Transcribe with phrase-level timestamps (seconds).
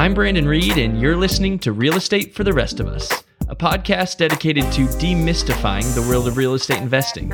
[0.00, 3.54] I'm Brandon Reed, and you're listening to Real Estate for the Rest of Us, a
[3.54, 7.30] podcast dedicated to demystifying the world of real estate investing.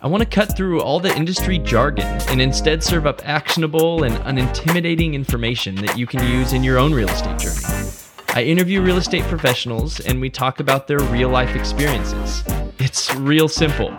[0.00, 4.14] I want to cut through all the industry jargon and instead serve up actionable and
[4.18, 7.90] unintimidating information that you can use in your own real estate journey.
[8.28, 12.44] I interview real estate professionals and we talk about their real life experiences.
[12.78, 13.90] It's real simple.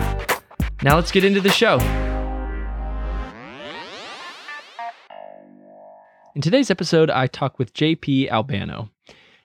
[0.84, 1.80] Now let's get into the show.
[6.36, 8.92] In today's episode, I talk with JP Albano.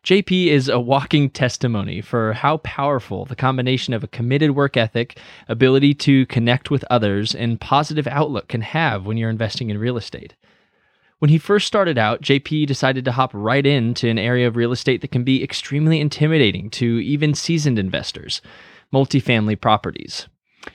[0.05, 5.19] JP is a walking testimony for how powerful the combination of a committed work ethic,
[5.49, 9.97] ability to connect with others, and positive outlook can have when you're investing in real
[9.97, 10.35] estate.
[11.21, 14.73] When he first started out, JP decided to hop right into an area of real
[14.73, 18.43] estate that can be extremely intimidating to even seasoned investors
[18.93, 20.29] multifamily properties.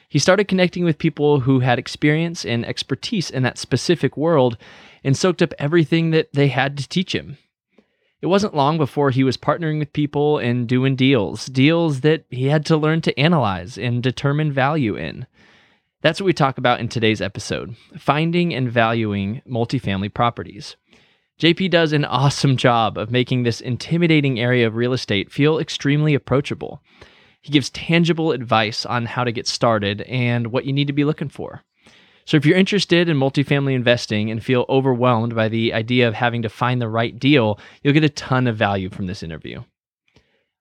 [0.08, 4.58] He started connecting with people who had experience and expertise in that specific world
[5.04, 7.38] and soaked up everything that they had to teach him.
[8.22, 12.48] It wasn't long before he was partnering with people and doing deals, deals that he
[12.48, 15.26] had to learn to analyze and determine value in.
[16.02, 20.76] That's what we talk about in today's episode finding and valuing multifamily properties.
[21.40, 26.14] JP does an awesome job of making this intimidating area of real estate feel extremely
[26.14, 26.82] approachable.
[27.42, 31.06] He gives tangible advice on how to get started and what you need to be
[31.06, 31.64] looking for.
[32.30, 36.44] So, if you're interested in multifamily investing and feel overwhelmed by the idea of having
[36.44, 39.64] to find the right deal, you'll get a ton of value from this interview.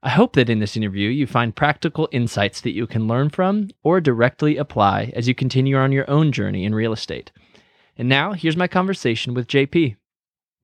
[0.02, 3.68] I hope that in this interview you find practical insights that you can learn from
[3.82, 7.32] or directly apply as you continue on your own journey in real estate.
[7.98, 9.96] And now, here's my conversation with JP.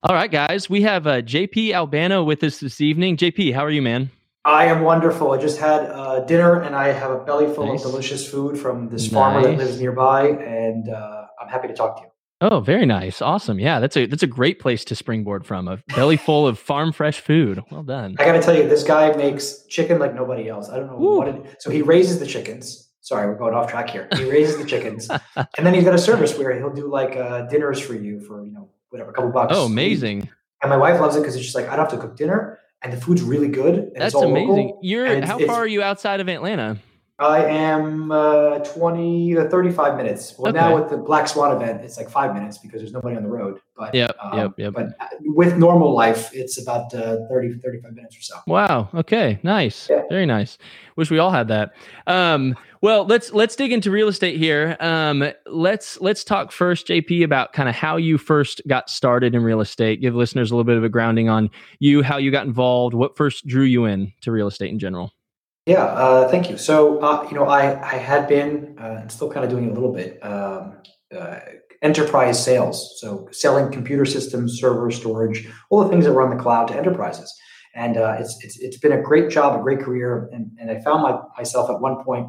[0.04, 3.18] All right, guys, we have uh, JP Albano with us this evening.
[3.18, 4.10] JP, how are you, man?
[4.44, 5.32] I am wonderful.
[5.32, 7.84] I just had uh, dinner and I have a belly full nice.
[7.84, 9.12] of delicious food from this nice.
[9.12, 12.08] farmer that lives nearby, and uh, I'm happy to talk to you.
[12.40, 13.22] Oh, very nice.
[13.22, 13.58] Awesome.
[13.58, 15.66] Yeah, that's a that's a great place to springboard from.
[15.66, 17.62] A belly full of farm fresh food.
[17.70, 18.16] Well done.
[18.18, 20.68] I got to tell you, this guy makes chicken like nobody else.
[20.68, 21.16] I don't know Ooh.
[21.18, 22.90] what it, so he raises the chickens.
[23.00, 24.08] Sorry, we're going off track here.
[24.14, 27.42] He raises the chickens, and then he's got a service where he'll do like uh,
[27.46, 29.54] dinners for you for you know whatever, a couple bucks.
[29.56, 30.28] Oh, amazing.
[30.60, 32.58] And my wife loves it because it's just like I don't have to cook dinner
[32.84, 33.92] and the food's really good.
[33.96, 34.68] That's amazing.
[34.68, 36.78] Local, You're how far are you outside of Atlanta?
[37.18, 40.34] I am uh, 20 to 35 minutes.
[40.36, 40.58] Well, okay.
[40.58, 43.28] now with the Black Swan event, it's like five minutes because there's nobody on the
[43.28, 43.60] road.
[43.76, 44.72] But yep, um, yep, yep.
[44.74, 48.36] But with normal life, it's about uh, 30, 35 minutes or so.
[48.48, 48.88] Wow.
[48.94, 49.38] Okay.
[49.44, 49.88] Nice.
[49.88, 50.02] Yeah.
[50.08, 50.58] Very nice.
[50.96, 51.72] Wish we all had that.
[52.08, 54.76] Um, well, let's let's dig into real estate here.
[54.78, 59.42] Um, let's let's talk first, JP, about kind of how you first got started in
[59.42, 60.02] real estate.
[60.02, 63.16] Give listeners a little bit of a grounding on you, how you got involved, what
[63.16, 65.14] first drew you in to real estate in general.
[65.64, 66.58] Yeah, uh, thank you.
[66.58, 69.72] So, uh, you know, I I had been uh, and still kind of doing a
[69.72, 70.76] little bit um,
[71.16, 71.38] uh,
[71.80, 76.68] enterprise sales, so selling computer systems, server storage, all the things that run the cloud
[76.68, 77.34] to enterprises.
[77.74, 80.82] And uh, it's, it's it's been a great job, a great career, and, and I
[80.82, 82.28] found my, myself at one point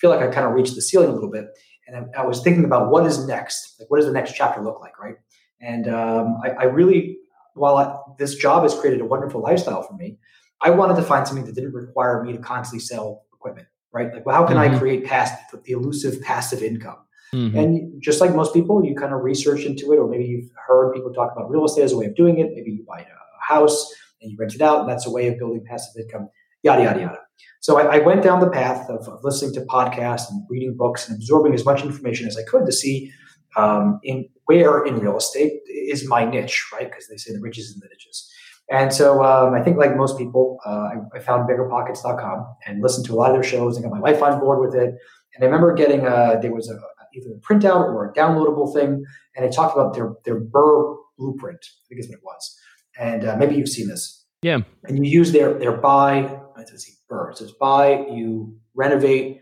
[0.00, 1.46] feel like I kind of reached the ceiling a little bit.
[1.86, 3.76] And I, I was thinking about what is next?
[3.78, 5.16] Like, what does the next chapter look like, right?
[5.60, 7.18] And um, I, I, really,
[7.54, 10.18] while I, this job has created a wonderful lifestyle for me,
[10.62, 14.12] I wanted to find something that didn't require me to constantly sell equipment, right?
[14.12, 14.74] Like, well, how can mm-hmm.
[14.74, 16.98] I create past the elusive passive income?
[17.34, 17.58] Mm-hmm.
[17.58, 20.94] And just like most people, you kind of research into it, or maybe you've heard
[20.94, 22.52] people talk about real estate as a way of doing it.
[22.54, 23.04] Maybe you buy a
[23.40, 26.28] house and you rent it out, and that's a way of building passive income.
[26.62, 27.18] Yada yada yada.
[27.60, 31.08] So I, I, went down the path of, of, listening to podcasts and reading books
[31.08, 33.12] and absorbing as much information as I could to see
[33.56, 36.88] um, in where in real estate is my niche, right?
[36.90, 38.30] Because they say the riches in the niches.
[38.70, 43.04] And so um, I think, like most people, uh, I, I, found biggerpockets.com and listened
[43.06, 44.94] to a lot of their shows and got my wife on board with it.
[45.34, 46.78] And I remember getting a, there was a,
[47.14, 49.04] either a printout or a downloadable thing,
[49.34, 51.58] and it talked about their their BRRRR blueprint.
[51.58, 52.58] I think is what it was.
[52.98, 54.24] And uh, maybe you've seen this.
[54.42, 54.60] Yeah.
[54.84, 56.40] And you use their their buy.
[56.70, 57.36] Let's see, BRRRR.
[57.36, 59.40] So it's buy, you renovate,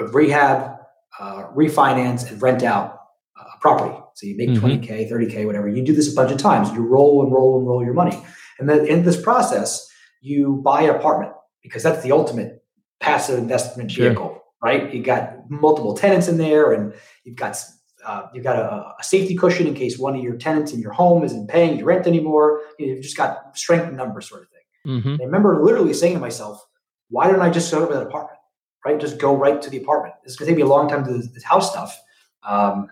[0.00, 0.76] rehab,
[1.18, 2.98] uh, refinance, and rent out
[3.38, 3.96] a property.
[4.14, 4.66] So you make mm-hmm.
[4.66, 5.68] 20K, 30K, whatever.
[5.68, 6.70] You do this a bunch of times.
[6.72, 8.20] You roll and roll and roll your money.
[8.58, 9.88] And then in this process,
[10.20, 11.32] you buy an apartment
[11.62, 12.64] because that's the ultimate
[13.00, 14.42] passive investment vehicle, sure.
[14.62, 14.92] right?
[14.92, 16.92] You got multiple tenants in there and
[17.24, 17.56] you've got
[18.04, 20.92] uh, you've got a, a, safety cushion in case one of your tenants in your
[20.92, 22.62] home isn't paying your rent anymore.
[22.78, 24.57] You've just got strength in numbers sort of thing.
[24.88, 25.16] Mm-hmm.
[25.20, 26.66] I remember literally saying to myself,
[27.10, 28.38] why don't I just go to that apartment?
[28.84, 28.98] Right?
[28.98, 30.14] Just go right to the apartment.
[30.24, 32.00] It's going to take me a long time to do this house stuff.
[32.42, 32.88] Um,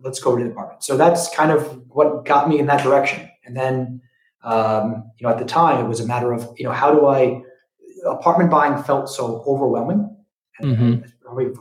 [0.00, 0.82] let's go to the apartment.
[0.82, 3.28] So that's kind of what got me in that direction.
[3.44, 4.00] And then,
[4.42, 7.06] um, you know, at the time, it was a matter of, you know, how do
[7.06, 7.42] I,
[8.06, 10.16] apartment buying felt so overwhelming.
[10.60, 11.04] Mm-hmm.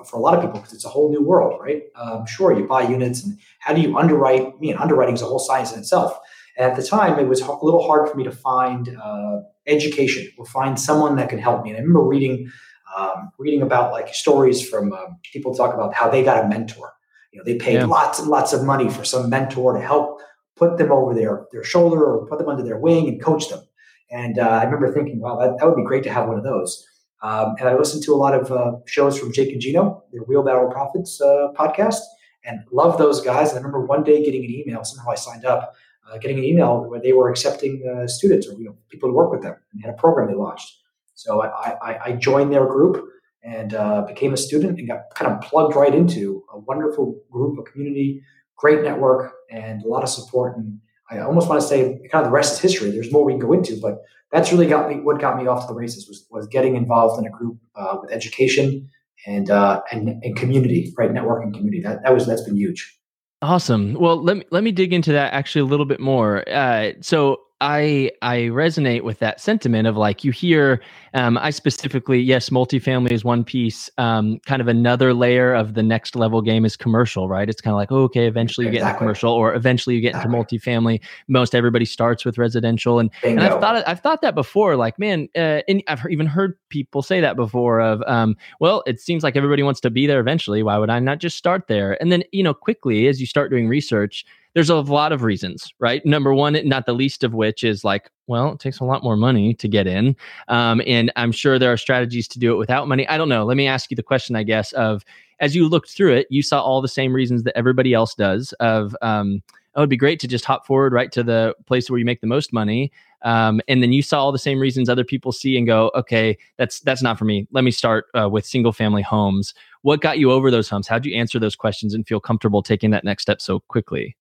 [0.06, 1.84] For a lot of people, because it's a whole new world, right?
[1.96, 4.42] Um, sure, you buy units, and how do you underwrite?
[4.42, 6.18] I mean, underwriting is a whole science in itself.
[6.58, 10.28] And at the time, it was a little hard for me to find uh, education
[10.38, 11.70] or find someone that could help me.
[11.70, 12.52] And I remember reading
[12.96, 16.94] um, reading about like stories from um, people talk about how they got a mentor.
[17.32, 17.86] You know, they paid yeah.
[17.86, 20.20] lots and lots of money for some mentor to help
[20.56, 23.62] put them over their their shoulder or put them under their wing and coach them.
[24.10, 26.44] And uh, I remember thinking, wow, that, that would be great to have one of
[26.44, 26.88] those.
[27.22, 30.22] Um, and I listened to a lot of uh, shows from Jake and Gino, their
[30.22, 32.00] Wheelbarrow Profits uh, podcast,
[32.46, 33.50] and love those guys.
[33.50, 34.84] And I remember one day getting an email.
[34.84, 35.76] Somehow I signed up,
[36.12, 39.14] uh, getting an email where they were accepting uh, students or you know people to
[39.14, 40.72] work with them and had a program they launched.
[41.16, 43.04] So I, I, I joined their group
[43.44, 47.58] and uh, became a student and got kind of plugged right into a wonderful group,
[47.58, 48.22] a community,
[48.56, 50.58] great network, and a lot of support.
[50.58, 52.92] And I almost want to say kind of the rest is history.
[52.92, 54.96] There's more we can go into, but that's really got me.
[54.96, 57.98] What got me off to the races was was getting involved in a group uh,
[58.02, 58.90] with education
[59.26, 61.12] and uh, and and community, right?
[61.12, 61.82] Networking community.
[61.82, 62.97] That that was that's been huge.
[63.42, 63.94] Awesome.
[63.94, 66.48] Well, let me let me dig into that actually a little bit more.
[66.50, 70.80] Uh, so I I resonate with that sentiment of like you hear
[71.16, 75.82] um, I specifically yes multifamily is one piece um, kind of another layer of the
[75.82, 77.50] next level game is commercial right?
[77.50, 78.86] It's kind of like oh, okay eventually you exactly.
[78.86, 80.38] get into commercial or eventually you get exactly.
[80.38, 81.02] into multifamily.
[81.28, 85.28] Most everybody starts with residential and, and I've thought I've thought that before like man
[85.36, 89.36] uh, and I've even heard people say that before of um, well it seems like
[89.36, 90.62] everybody wants to be there eventually.
[90.62, 92.00] Why would I not just start there?
[92.00, 94.26] And then you know quickly as you start doing research
[94.58, 96.04] there's a lot of reasons, right?
[96.04, 99.16] Number one, not the least of which is like, well, it takes a lot more
[99.16, 100.16] money to get in.
[100.48, 103.08] Um, and I'm sure there are strategies to do it without money.
[103.08, 103.46] I don't know.
[103.46, 105.06] Let me ask you the question, I guess, of
[105.40, 108.52] as you looked through it, you saw all the same reasons that everybody else does
[108.54, 109.44] of, um,
[109.76, 112.22] oh, it'd be great to just hop forward right to the place where you make
[112.22, 112.92] the most money.
[113.22, 116.36] Um, and then you saw all the same reasons other people see and go, okay,
[116.58, 117.48] that's that's not for me.
[117.52, 119.54] Let me start uh, with single family homes.
[119.84, 120.88] What got you over those humps?
[120.88, 124.18] How'd you answer those questions and feel comfortable taking that next step so quickly?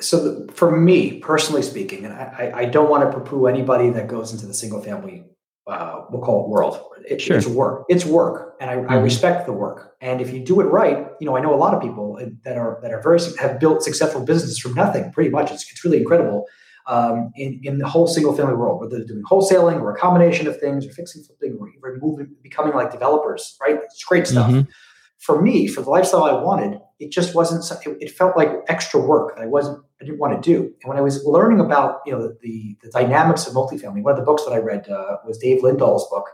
[0.00, 4.08] So the, for me personally speaking, and I, I don't want to poo-poo anybody that
[4.08, 5.24] goes into the single family,
[5.66, 6.80] uh, we'll call it world.
[7.08, 7.36] It, sure.
[7.36, 7.84] It's work.
[7.88, 8.90] It's work, and I, mm-hmm.
[8.90, 9.94] I, respect the work.
[10.00, 12.56] And if you do it right, you know, I know a lot of people that
[12.56, 15.12] are that are very have built successful businesses from nothing.
[15.12, 16.46] Pretty much, it's, it's really incredible.
[16.86, 20.46] Um, in, in the whole single family world, whether they're doing wholesaling or a combination
[20.46, 23.76] of things, or fixing something, or even moving, becoming like developers, right?
[23.84, 24.50] It's great stuff.
[24.50, 24.70] Mm-hmm.
[25.18, 27.64] For me, for the lifestyle I wanted, it just wasn't.
[27.86, 30.62] It, it felt like extra work that I wasn't I didn't want to do.
[30.82, 34.18] And when I was learning about you know the the dynamics of multifamily, one of
[34.18, 36.28] the books that I read uh, was Dave Lindahl's book,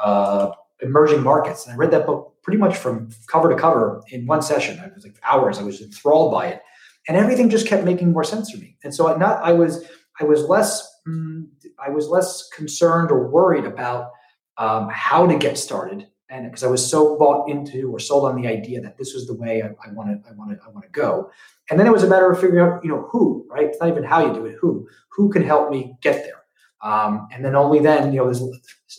[0.00, 0.50] uh,
[0.80, 4.42] Emerging Markets, and I read that book pretty much from cover to cover in one
[4.42, 4.78] session.
[4.78, 5.58] I was like hours.
[5.58, 6.62] I was enthralled by it,
[7.08, 8.76] and everything just kept making more sense for me.
[8.84, 9.84] And so I not I was
[10.20, 11.46] I was less mm,
[11.84, 14.10] I was less concerned or worried about
[14.58, 18.40] um, how to get started and because I was so bought into or sold on
[18.40, 20.84] the idea that this was the way I want to, I want to, I want
[20.84, 21.30] to go.
[21.70, 23.66] And then it was a matter of figuring out, you know, who, right?
[23.66, 26.42] It's not even how you do it, who, who can help me get there.
[26.82, 28.42] Um, and then only then, you know, there's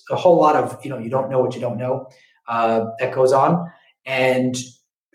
[0.10, 2.08] a whole lot of, you know, you don't know what you don't know
[2.48, 3.72] uh, that goes on.
[4.06, 4.56] And,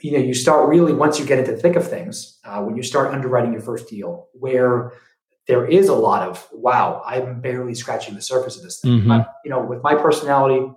[0.00, 2.76] you know, you start really, once you get into the thick of things, uh, when
[2.76, 4.93] you start underwriting your first deal, where
[5.49, 9.00] there is a lot of, wow, I'm barely scratching the surface of this thing.
[9.00, 9.08] Mm-hmm.
[9.08, 10.70] But, you know, with my personality,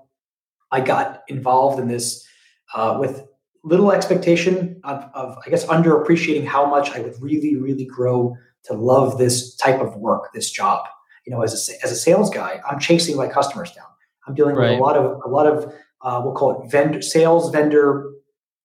[0.72, 2.26] I got involved in this
[2.74, 3.26] uh, with
[3.64, 8.36] little expectation of, of, I guess, underappreciating how much I would really, really grow
[8.66, 10.86] to love this type of work, this job.
[11.26, 13.86] You know, as a, as a sales guy, I'm chasing my customers down.
[14.28, 14.72] I'm dealing right.
[14.72, 18.12] with a lot of a lot of uh, we'll call it vendor sales vendor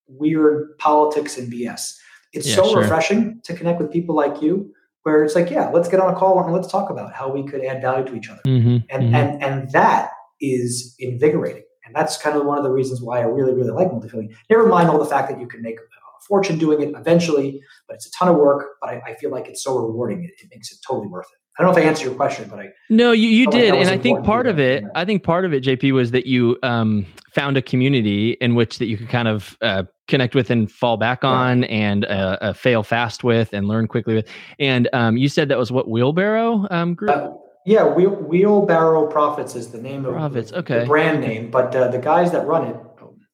[0.06, 1.94] weird politics and BS.
[2.32, 2.82] It's yeah, so sure.
[2.82, 6.16] refreshing to connect with people like you, where it's like, yeah, let's get on a
[6.16, 9.02] call and let's talk about how we could add value to each other, mm-hmm, and
[9.02, 9.14] mm-hmm.
[9.14, 11.64] and and that is invigorating.
[11.90, 14.32] And that's kind of one of the reasons why I really, really like multifamily.
[14.48, 17.94] Never mind all the fact that you can make a fortune doing it eventually, but
[17.94, 18.76] it's a ton of work.
[18.80, 21.38] But I, I feel like it's so rewarding; it, it, makes it totally worth it.
[21.58, 23.80] I don't know if I answered your question, but I no, you, you did, like
[23.80, 26.56] and I think part of it, I think part of it, JP, was that you
[26.62, 30.70] um, found a community in which that you could kind of uh, connect with and
[30.70, 31.70] fall back on, right.
[31.70, 34.28] and uh, uh, fail fast with, and learn quickly with.
[34.60, 37.40] And um, you said that was what wheelbarrow um, group.
[37.60, 40.52] Uh, yeah, Wheel, Wheelbarrow Profits is the name of Profits.
[40.52, 42.76] Okay, the brand name, but uh, the guys that run it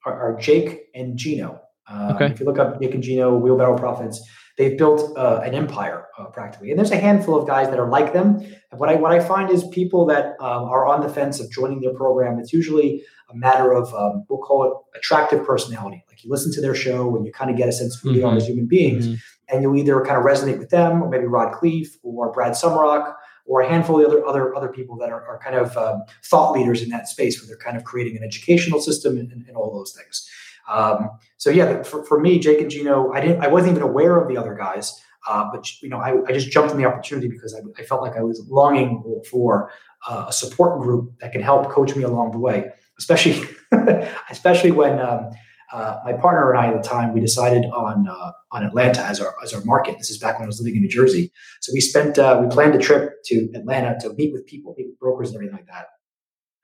[0.05, 1.61] are, are Jake and Gino.
[1.89, 2.27] Um, okay.
[2.27, 4.21] If you look up Jake and Gino, Wheelbarrow Profits,
[4.59, 7.89] they've built uh, an empire uh, practically, and there's a handful of guys that are
[7.89, 8.37] like them.
[8.71, 11.51] And what I what I find is people that um, are on the fence of
[11.51, 12.39] joining their program.
[12.41, 16.05] It's usually a matter of um, we'll call it attractive personality.
[16.09, 18.09] Like you listen to their show and you kind of get a sense of who
[18.09, 18.19] mm-hmm.
[18.19, 18.39] they are mm-hmm.
[18.39, 19.55] as human beings, mm-hmm.
[19.55, 23.15] and you'll either kind of resonate with them, or maybe Rod Khleif or Brad Sumrok
[23.47, 26.53] or a handful of other other other people that are, are kind of um, thought
[26.53, 29.57] leaders in that space where they're kind of creating an educational system and, and, and
[29.57, 30.29] all those things.
[30.69, 34.21] Um, so yeah, for, for me, Jake and Gino, I didn't I wasn't even aware
[34.21, 35.01] of the other guys.
[35.29, 38.01] Uh, but you know, I, I, just jumped on the opportunity because I, I felt
[38.01, 39.73] like I was longing for
[40.07, 43.43] uh, a support group that can help coach me along the way, especially
[44.31, 45.31] especially when um,
[45.73, 49.21] uh, my partner and I at the time we decided on uh, on Atlanta as
[49.21, 49.97] our as our market.
[49.99, 51.33] This is back when I was living in New Jersey.
[51.61, 54.87] So we spent uh, we planned a trip to Atlanta to meet with people, meet
[54.87, 55.87] with brokers, and everything like that.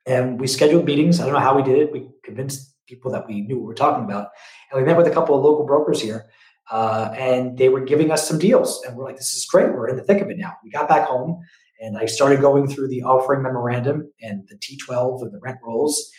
[0.06, 1.20] And we scheduled meetings.
[1.20, 1.92] I don't know how we did it.
[1.92, 4.28] We convinced people that we knew what we were talking about,
[4.70, 6.26] and we met with a couple of local brokers here.
[6.70, 9.72] Uh, and they were giving us some deals, and we're like, "This is great.
[9.72, 11.40] We're in the thick of it now." We got back home,
[11.80, 16.10] and I started going through the offering memorandum and the T12 and the rent rolls.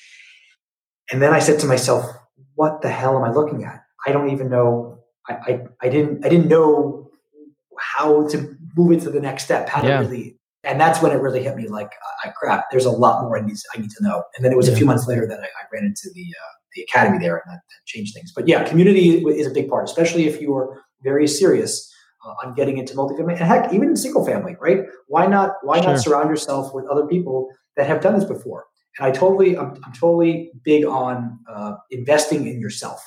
[1.12, 2.06] And then I said to myself,
[2.56, 3.84] what the hell am I looking at?
[4.06, 5.00] I don't even know.
[5.30, 7.10] I, I, I didn't I didn't know
[7.80, 9.70] how to move it to the next step.
[9.70, 10.00] How to yeah.
[10.00, 11.92] really and that's when it really hit me like
[12.26, 14.56] uh, crap there's a lot more I need, I need to know and then it
[14.56, 14.74] was yeah.
[14.74, 17.54] a few months later that I, I ran into the uh, the academy there and
[17.54, 21.28] that, that, changed things but yeah community is a big part especially if you're very
[21.28, 21.92] serious
[22.26, 25.80] uh, on getting into multifamily and heck even in single family right why not why
[25.80, 25.92] sure.
[25.92, 28.66] not surround yourself with other people that have done this before
[29.00, 33.04] I totally, I'm, I'm totally big on uh, investing in yourself,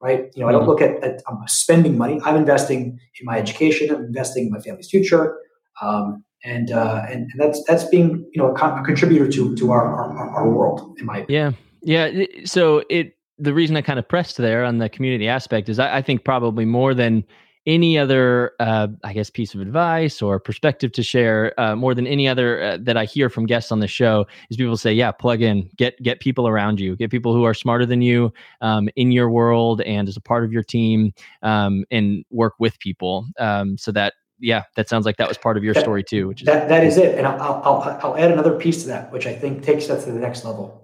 [0.00, 0.30] right?
[0.34, 0.70] You know, I don't mm-hmm.
[0.70, 2.20] look at, at I'm spending money.
[2.24, 3.94] I'm investing in my education.
[3.94, 5.36] I'm investing in my family's future,
[5.82, 9.56] um, and, uh, and and that's that's being you know a, con- a contributor to
[9.56, 10.94] to our, our, our world.
[10.98, 11.56] In my opinion.
[11.84, 12.26] yeah yeah.
[12.44, 15.96] So it the reason I kind of pressed there on the community aspect is I,
[15.96, 17.24] I think probably more than
[17.66, 22.06] any other, uh, I guess, piece of advice or perspective to share uh, more than
[22.06, 25.12] any other uh, that I hear from guests on the show is people say, "Yeah,
[25.12, 28.88] plug in, get get people around you, get people who are smarter than you um,
[28.96, 33.26] in your world and as a part of your team, um, and work with people."
[33.38, 36.28] Um, so that, yeah, that sounds like that was part of your that, story too.
[36.28, 39.10] Which is that that is it, and I'll, I'll I'll add another piece to that,
[39.12, 40.83] which I think takes us to the next level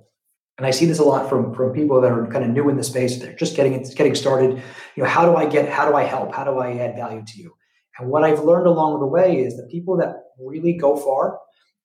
[0.61, 2.77] and I see this a lot from from people that are kind of new in
[2.77, 3.19] the space.
[3.19, 4.63] They're just getting getting started.
[4.95, 5.71] You know, how do I get?
[5.71, 6.35] How do I help?
[6.35, 7.57] How do I add value to you?
[7.99, 11.39] And what I've learned along the way is the people that really go far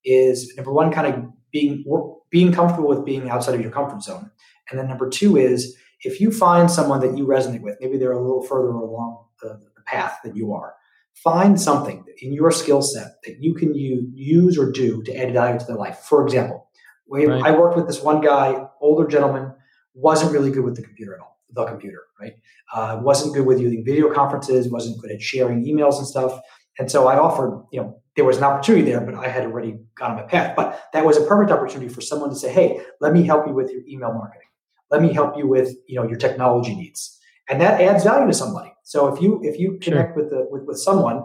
[0.03, 1.85] is number one, kind of being
[2.29, 4.29] being comfortable with being outside of your comfort zone,
[4.69, 8.11] and then number two is if you find someone that you resonate with, maybe they're
[8.11, 10.73] a little further along the, the path than you are.
[11.13, 15.59] Find something in your skill set that you can use or do to add value
[15.59, 15.99] to their life.
[15.99, 16.67] For example,
[17.09, 17.43] we, right.
[17.43, 19.53] I worked with this one guy, older gentleman,
[19.93, 21.39] wasn't really good with the computer at all.
[21.51, 22.33] The computer, right?
[22.73, 24.69] Uh, wasn't good with using video conferences.
[24.69, 26.41] Wasn't good at sharing emails and stuff.
[26.79, 29.77] And so I offered, you know, there was an opportunity there, but I had already
[29.95, 30.55] gone on my path.
[30.55, 33.53] But that was a perfect opportunity for someone to say, "Hey, let me help you
[33.53, 34.47] with your email marketing.
[34.91, 38.33] Let me help you with, you know, your technology needs." And that adds value to
[38.33, 38.73] somebody.
[38.83, 40.23] So if you if you connect sure.
[40.23, 41.23] with the with, with someone,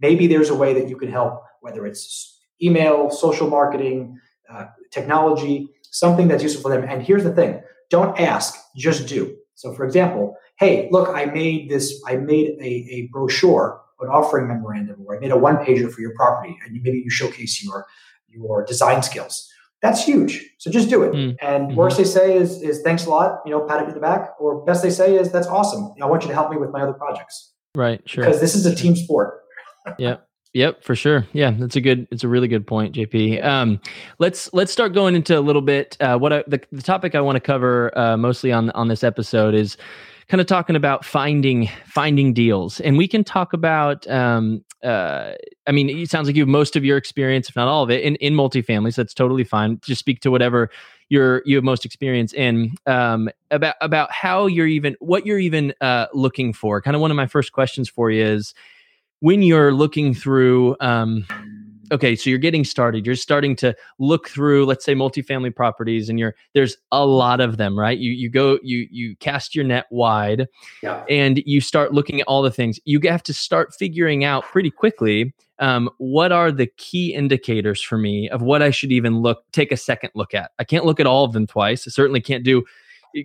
[0.00, 4.18] maybe there's a way that you can help, whether it's email, social marketing,
[4.52, 6.88] uh, technology, something that's useful for them.
[6.88, 9.36] And here's the thing don't ask, just do.
[9.54, 14.48] So, for example, hey, look, I made this, I made a, a brochure, an offering
[14.48, 17.86] memorandum, or I made a one pager for your property, and maybe you showcase your
[18.28, 19.50] your design skills.
[19.82, 20.48] That's huge.
[20.58, 21.12] So just do it.
[21.12, 21.36] Mm.
[21.40, 21.76] And mm-hmm.
[21.76, 24.30] worst they say is is thanks a lot, you know, pat it in the back.
[24.38, 25.94] Or best they say is that's awesome.
[26.00, 27.52] I want you to help me with my other projects.
[27.74, 28.00] Right.
[28.06, 28.24] Sure.
[28.24, 29.40] Because this is a team sport.
[29.98, 30.16] yeah.
[30.52, 31.26] Yep, for sure.
[31.32, 32.08] Yeah, that's a good.
[32.10, 33.44] It's a really good point, JP.
[33.44, 33.80] Um,
[34.18, 35.96] let's let's start going into a little bit.
[36.00, 39.04] Uh, what I, the the topic I want to cover uh, mostly on on this
[39.04, 39.76] episode is
[40.28, 44.08] kind of talking about finding finding deals, and we can talk about.
[44.08, 45.34] Um, uh,
[45.68, 47.90] I mean, it sounds like you have most of your experience, if not all of
[47.90, 48.92] it, in in multifamily.
[48.92, 49.78] So that's totally fine.
[49.84, 50.70] Just speak to whatever
[51.10, 52.72] you're you have most experience in.
[52.86, 56.82] Um, about about how you're even what you're even uh, looking for.
[56.82, 58.52] Kind of one of my first questions for you is
[59.20, 61.26] when you're looking through um,
[61.92, 66.18] okay so you're getting started you're starting to look through let's say multifamily properties and
[66.18, 67.98] you're there's a lot of them right?
[67.98, 70.46] You you go you you cast your net wide
[70.82, 71.04] yeah.
[71.08, 72.78] and you start looking at all the things.
[72.84, 77.98] You have to start figuring out pretty quickly um, what are the key indicators for
[77.98, 80.52] me of what i should even look take a second look at.
[80.58, 81.86] I can't look at all of them twice.
[81.86, 82.64] I certainly can't do
[83.16, 83.22] eh,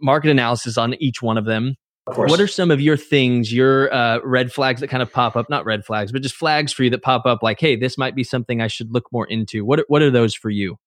[0.00, 1.76] market analysis on each one of them
[2.14, 5.50] what are some of your things, your uh, red flags that kind of pop up?
[5.50, 7.42] Not red flags, but just flags for you that pop up.
[7.42, 9.64] Like, hey, this might be something I should look more into.
[9.64, 10.78] What What are those for you?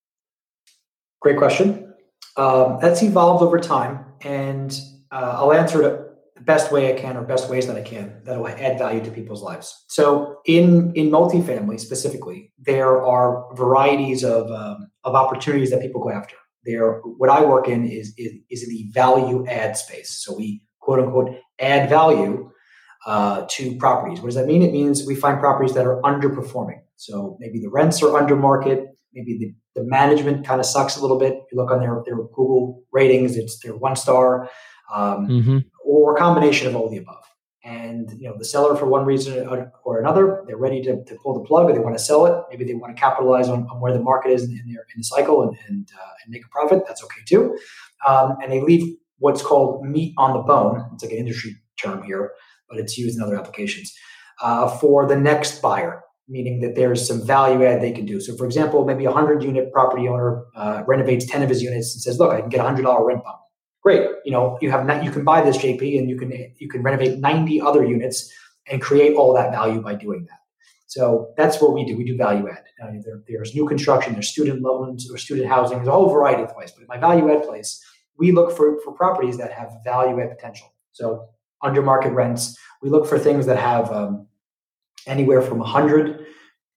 [1.20, 1.92] Great question.
[2.36, 4.80] Um, that's evolved over time, and
[5.12, 8.22] uh, I'll answer it the best way I can, or best ways that I can
[8.24, 9.84] that will add value to people's lives.
[9.88, 16.10] So, in in multifamily specifically, there are varieties of um, of opportunities that people go
[16.10, 16.36] after.
[16.64, 20.22] There, what I work in is is, is in the value add space.
[20.24, 22.50] So we quote unquote add value
[23.06, 24.20] uh, to properties.
[24.20, 24.62] What does that mean?
[24.62, 26.80] It means we find properties that are underperforming.
[26.96, 31.00] So maybe the rents are under market, maybe the, the management kind of sucks a
[31.00, 31.34] little bit.
[31.34, 34.50] If you look on their, their Google ratings, it's their one star,
[34.92, 35.58] um, mm-hmm.
[35.84, 37.24] or a combination of all the above.
[37.64, 39.46] and you know the seller for one reason
[39.84, 42.34] or another they're ready to, to pull the plug or they want to sell it
[42.50, 45.04] maybe they want to capitalize on, on where the market is in, their in the
[45.04, 47.42] cycle and and, uh, and make a profit that's okay too
[48.08, 52.02] um, and they leave what's called meat on the bone it's like an industry term
[52.02, 52.32] here
[52.68, 53.92] but it's used in other applications
[54.42, 58.36] uh, for the next buyer meaning that there's some value add they can do so
[58.36, 62.02] for example maybe a 100 unit property owner uh, renovates 10 of his units and
[62.02, 63.40] says look i can get a $100 rent bump
[63.82, 64.08] great.
[64.24, 67.18] You know, you have you can buy this JP and you can you can renovate
[67.18, 68.32] 90 other units
[68.70, 70.38] and create all that value by doing that.
[70.86, 71.96] So that's what we do.
[71.96, 72.64] We do value add.
[72.82, 75.78] Uh, there, there's new construction, there's student loans or student housing.
[75.78, 76.72] There's a whole variety of ways.
[76.76, 77.82] But my value add place,
[78.20, 80.72] we look for, for properties that have value add potential.
[80.92, 81.28] So
[81.62, 84.28] under market rents, we look for things that have um,
[85.06, 86.26] anywhere from 100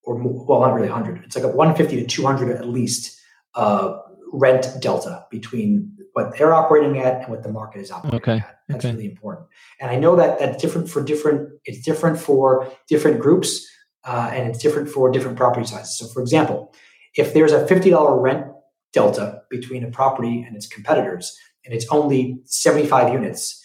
[0.04, 1.24] or more, well, not really 100.
[1.24, 3.20] It's like a 150 to 200 at least
[3.56, 4.00] uh,
[4.32, 8.38] rent delta between what they're operating at and what the market is operating okay.
[8.38, 8.60] at.
[8.68, 8.96] That's okay.
[8.96, 9.48] really important.
[9.80, 11.50] And I know that that's different for different.
[11.66, 13.68] It's different for different groups,
[14.06, 15.98] uh, and it's different for different property sizes.
[15.98, 16.74] So, for example,
[17.16, 18.46] if there's a fifty dollar rent
[18.94, 23.62] delta between a property and its competitors, and it's only seventy five units,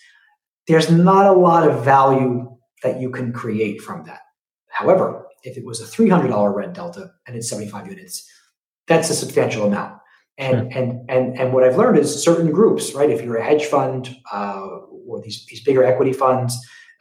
[0.66, 4.20] there's not a lot of value that you can create from that.
[4.68, 8.28] However, if it was a three hundred dollar rent delta and it's seventy five units,
[8.86, 10.00] that's a substantial amount.
[10.38, 10.82] And, sure.
[10.82, 13.10] and and and what I've learned is certain groups, right?
[13.10, 14.66] If you're a hedge fund uh,
[15.06, 16.56] or these these bigger equity funds,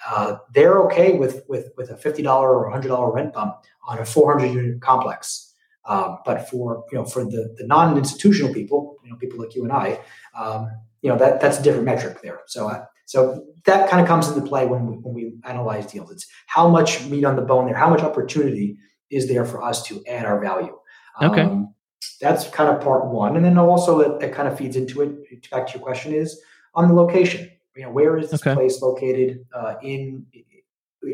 [0.09, 3.55] uh, they're okay with with with a fifty dollar or hundred dollar rent bump
[3.87, 5.46] on a four hundred unit complex.
[5.87, 9.55] Um, but for you know for the the non institutional people, you know people like
[9.55, 9.99] you and I,
[10.37, 10.69] um,
[11.01, 12.41] you know that that's a different metric there.
[12.47, 16.11] So uh, so that kind of comes into play when we, when we analyze deals.
[16.11, 18.77] It's how much meat on the bone there, how much opportunity
[19.09, 20.77] is there for us to add our value.
[21.21, 21.41] Okay.
[21.41, 21.73] Um,
[22.19, 23.35] that's kind of part one.
[23.35, 25.49] And then also it, it kind of feeds into it.
[25.49, 26.39] Back to your question is
[26.75, 27.49] on the location.
[27.75, 28.55] You know, where is this okay.
[28.55, 30.25] place located uh, in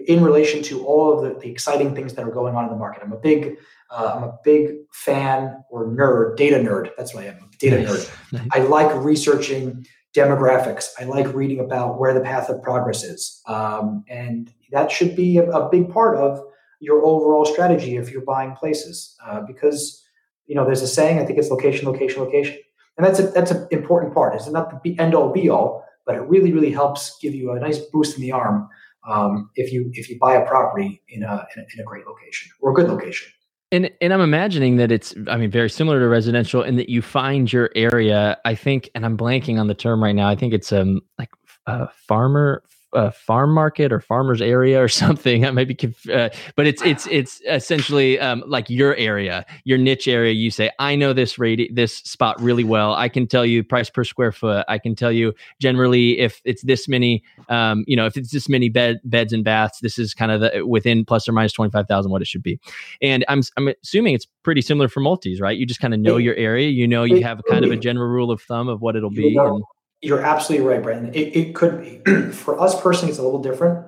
[0.07, 2.75] in relation to all of the, the, exciting things that are going on in the
[2.77, 3.03] market?
[3.03, 3.57] I'm a big
[3.93, 6.89] uh, I'm a big fan or nerd, data nerd.
[6.97, 7.89] That's what I am, data nice.
[7.89, 8.34] nerd.
[8.34, 8.47] Nice.
[8.53, 10.89] I like researching demographics.
[10.99, 15.38] I like reading about where the path of progress is, um, and that should be
[15.38, 16.39] a, a, big part of
[16.79, 20.03] your overall strategy if you're buying places, uh, because
[20.47, 22.58] you know, there's a saying, I think it's location, location, location.
[22.97, 24.36] And that's a, that's an important part.
[24.36, 27.60] It's not the end all be all, but it really, really helps give you a
[27.60, 28.69] nice boost in the arm
[29.08, 32.06] um, if you if you buy a property in a, in a, in a great
[32.06, 33.32] location or a good location.
[33.73, 37.03] And and I'm imagining that it's I mean very similar to residential in that you
[37.03, 38.39] find your area.
[38.45, 40.29] I think, and I'm blanking on the term right now.
[40.29, 41.31] I think it's um like
[41.67, 45.45] a farmer a farm market or farmers area or something.
[45.45, 49.77] I might be, conf- uh, but it's it's it's essentially um, like your area, your
[49.77, 50.32] niche area.
[50.32, 52.93] You say, I know this radi- this spot really well.
[52.93, 54.65] I can tell you price per square foot.
[54.67, 58.49] I can tell you generally if it's this many, um, you know, if it's this
[58.49, 61.71] many bed beds and baths, this is kind of the, within plus or minus twenty
[61.71, 62.60] five thousand what it should be.
[63.01, 65.58] And I'm I'm assuming it's pretty similar for multis, right?
[65.58, 66.69] You just kind of know your area.
[66.69, 69.36] You know, you have kind of a general rule of thumb of what it'll be.
[69.56, 69.63] And,
[70.03, 71.13] you're absolutely right, Brandon.
[71.13, 72.01] It, it could be.
[72.31, 73.87] For us personally, it's a little different,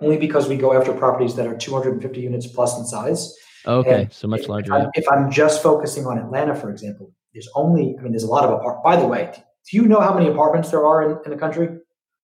[0.00, 3.36] only because we go after properties that are 250 units plus in size.
[3.66, 4.74] Okay, and so much larger.
[4.74, 8.24] If I'm, if I'm, just focusing on Atlanta, for example, there's only, I mean, there's
[8.24, 8.82] a lot of apartments.
[8.82, 9.30] By the way,
[9.70, 11.68] do you know how many apartments there are in, in the country?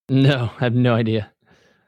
[0.08, 1.30] No, I have no idea.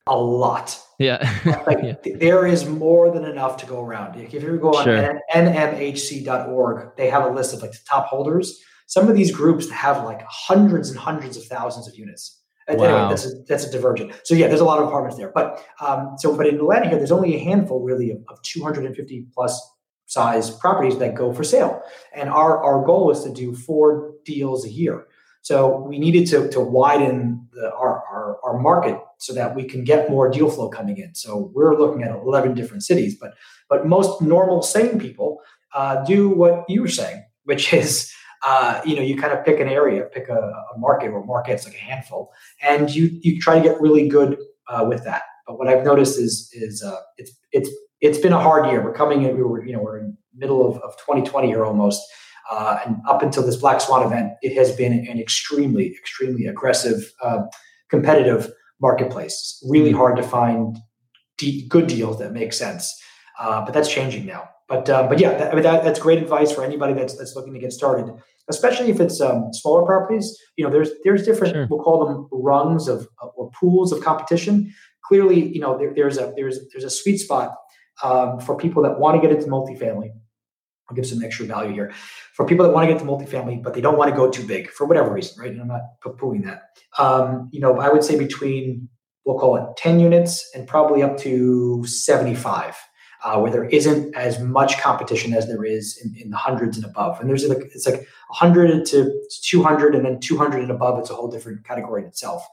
[0.06, 0.78] A lot.
[0.98, 1.18] Yeah.
[1.66, 2.16] like, yeah.
[2.16, 4.20] There is more than enough to go around.
[4.20, 5.20] If you go on sure.
[5.34, 10.02] nmhc.org, they have a list of like the top holders some of these groups have
[10.02, 12.42] like hundreds and hundreds of thousands of units.
[12.68, 12.74] Wow.
[12.74, 14.12] Anyway, that's a, that's a divergent.
[14.24, 15.30] So yeah, there's a lot of apartments there.
[15.32, 19.26] But um, so, but in Atlanta here, there's only a handful really of, of 250
[19.32, 19.60] plus
[20.06, 21.80] size properties that go for sale.
[22.12, 25.06] And our, our goal is to do four deals a year.
[25.42, 29.84] So we needed to, to widen the, our, our, our market so that we can
[29.84, 31.14] get more deal flow coming in.
[31.14, 33.34] So we're looking at 11 different cities, but,
[33.68, 35.38] but most normal sane people
[35.76, 39.60] uh, do what you were saying, which is uh, you know, you kind of pick
[39.60, 43.58] an area, pick a, a, market or markets like a handful, and you you try
[43.58, 45.22] to get really good uh, with that.
[45.46, 48.82] But what I've noticed is is uh, it's it's it's been a hard year.
[48.82, 52.00] We're coming in, we were you know we're in middle of, of 2020 here almost,
[52.50, 57.12] uh, and up until this Black Swan event, it has been an extremely extremely aggressive,
[57.22, 57.42] uh,
[57.90, 58.50] competitive
[58.80, 59.62] marketplace.
[59.68, 60.78] really hard to find
[61.36, 62.98] de- good deals that make sense.
[63.38, 64.48] Uh, but that's changing now.
[64.70, 67.34] But uh, but yeah, that, I mean, that, that's great advice for anybody that's that's
[67.34, 68.14] looking to get started,
[68.48, 70.38] especially if it's um, smaller properties.
[70.56, 71.66] You know, there's there's different sure.
[71.68, 74.72] we'll call them rungs of or pools of competition.
[75.04, 77.56] Clearly, you know, there, there's a there's there's a sweet spot
[78.04, 80.10] um, for people that want to get into multifamily.
[80.88, 81.92] I'll give some extra value here
[82.34, 84.46] for people that want to get into multifamily, but they don't want to go too
[84.46, 85.50] big for whatever reason, right?
[85.50, 86.62] And I'm not poo-pooing that.
[86.96, 88.88] Um, you know, I would say between
[89.24, 92.76] we'll call it 10 units and probably up to 75
[93.22, 96.86] uh, where there isn't as much competition as there is in, in the hundreds and
[96.86, 97.20] above.
[97.20, 100.98] And there's like it's like 100 to 200, and then 200 and above.
[100.98, 102.46] It's a whole different category in itself.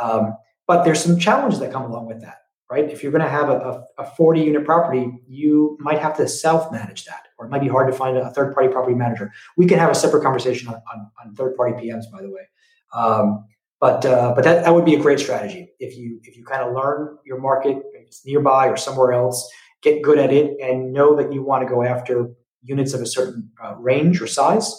[0.00, 2.38] Um, but there's some challenges that come along with that,
[2.70, 2.90] right?
[2.90, 6.26] If you're going to have a, a, a 40 unit property, you might have to
[6.26, 9.32] self manage that, or it might be hard to find a third party property manager.
[9.56, 12.48] We can have a separate conversation on, on, on third party PMs, by the way.
[12.94, 13.44] Um,
[13.80, 16.62] but uh, but that, that would be a great strategy if you if you kind
[16.62, 19.50] of learn your market, it's nearby or somewhere else,
[19.84, 22.30] get good at it, and know that you want to go after
[22.62, 24.74] units of a certain uh, range or size.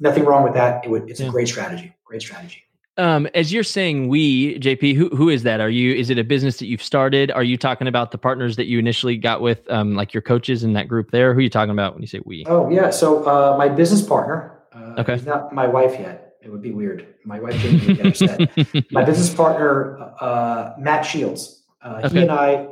[0.00, 0.84] Nothing wrong with that.
[0.84, 1.28] It would, it's yeah.
[1.28, 1.94] a great strategy.
[2.04, 2.62] Great strategy.
[2.98, 5.60] Um, as you're saying, we JP, who who is that?
[5.60, 5.94] Are you?
[5.94, 7.30] Is it a business that you've started?
[7.30, 10.64] Are you talking about the partners that you initially got with, um, like your coaches
[10.64, 11.32] in that group there?
[11.32, 12.44] Who are you talking about when you say we?
[12.48, 14.62] Oh yeah, so uh, my business partner.
[14.74, 15.20] Uh, okay.
[15.24, 16.34] not my wife yet.
[16.42, 17.14] It would be weird.
[17.24, 18.90] My wife didn't get upset.
[18.90, 21.62] my business partner, uh, Matt Shields.
[21.82, 22.14] Uh, okay.
[22.14, 22.68] He and I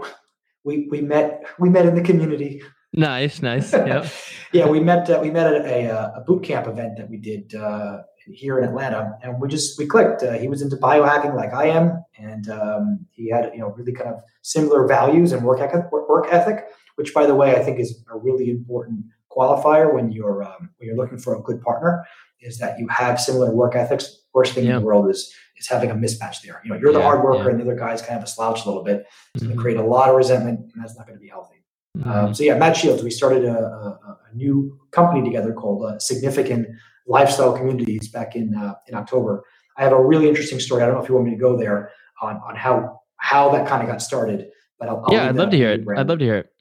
[0.66, 2.61] we we met we met in the community.
[2.92, 3.72] Nice, nice.
[3.87, 4.09] Yeah,
[4.52, 4.68] yeah.
[4.68, 8.02] We met uh, we met at a, a, boot camp event that we did uh,
[8.26, 10.22] here in Atlanta, and we just we clicked.
[10.22, 13.92] Uh, he was into biohacking like I am, and um, he had you know really
[13.92, 16.64] kind of similar values and work ethic, work ethic,
[16.96, 20.88] which by the way I think is a really important qualifier when you're um, when
[20.88, 22.05] you're looking for a good partner
[22.40, 24.22] is that you have similar work ethics.
[24.33, 24.76] Worst thing yeah.
[24.76, 26.61] in the world is is having a mismatch there.
[26.64, 27.51] You know, you're the yeah, hard worker, yeah.
[27.51, 29.07] and the other guy's kind of a slouch a little bit.
[29.35, 29.49] It's mm-hmm.
[29.49, 31.64] going to create a lot of resentment, and that's not going to be healthy.
[31.99, 32.11] Mm-hmm.
[32.11, 35.99] Um, so yeah, Matt Shields, we started a, a, a new company together called uh,
[35.99, 36.69] Significant
[37.07, 39.45] Lifestyle Communities back in uh, in October.
[39.77, 40.83] I have a really interesting story.
[40.83, 41.90] I don't know if you want me to go there
[42.21, 45.51] on on how how that kind of got started, but I'll, I'll yeah, I'd love
[45.51, 45.87] to hear it.
[45.97, 46.53] I'd love to hear it.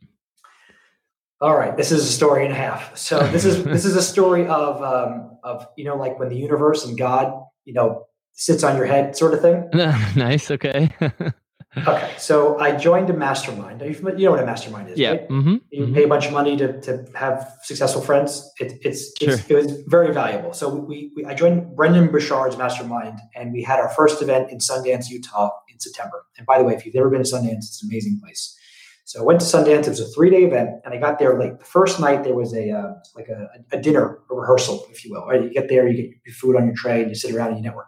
[1.42, 2.98] All right, this is a story and a half.
[2.98, 6.38] So this is this is a story of um, of you know like when the
[6.38, 7.34] universe and God
[7.66, 9.70] you know sits on your head sort of thing.
[9.74, 10.52] nice.
[10.52, 10.90] Okay.
[11.78, 12.14] okay.
[12.18, 13.82] So I joined a mastermind.
[13.82, 15.12] You know what a mastermind is, yeah.
[15.12, 15.30] right?
[15.30, 15.56] Mm-hmm.
[15.72, 15.94] You mm-hmm.
[15.94, 18.52] pay a bunch of money to, to have successful friends.
[18.60, 19.34] It, it's, sure.
[19.34, 20.54] it's, it was very valuable.
[20.54, 24.60] So we, we, I joined Brendon Burchard's mastermind and we had our first event in
[24.60, 26.26] Sundance, Utah in September.
[26.38, 28.58] And by the way, if you've never been to Sundance, it's an amazing place.
[29.06, 29.86] So I went to Sundance.
[29.86, 31.60] It was a three day event, and I got there late.
[31.60, 35.12] The first night there was a uh, like a, a, dinner, a rehearsal, if you
[35.12, 35.28] will.
[35.28, 35.44] Right?
[35.44, 37.58] You get there, you get your food on your tray, and you sit around and
[37.58, 37.86] you network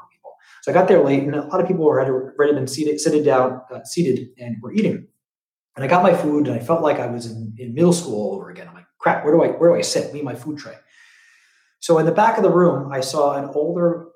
[0.68, 3.24] so I got there late, and a lot of people were already been seated, seated
[3.24, 5.08] down, uh, seated, and were eating.
[5.78, 8.16] And I got my food, and I felt like I was in, in middle school
[8.16, 8.68] all over again.
[8.68, 10.14] I'm like, crap, where do I where do I sit?
[10.14, 10.74] Leave my food tray.
[11.80, 14.08] So in the back of the room, I saw an older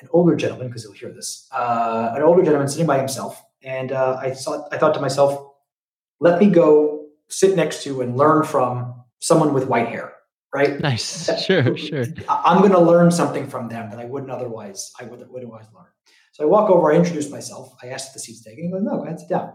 [0.00, 3.90] an older gentleman because he'll hear this, uh, an older gentleman sitting by himself, and
[3.90, 5.54] uh, I thought I thought to myself,
[6.20, 10.13] let me go sit next to and learn from someone with white hair
[10.54, 10.80] right?
[10.80, 11.28] Nice.
[11.44, 12.04] Sure, sure.
[12.28, 15.66] I'm going to learn something from them that I wouldn't otherwise I would, would otherwise
[15.74, 15.86] learn.
[16.32, 17.74] So I walk over, I introduce myself.
[17.82, 18.64] I ask if the seat's taken.
[18.64, 19.52] And he goes, no, go ahead, sit down.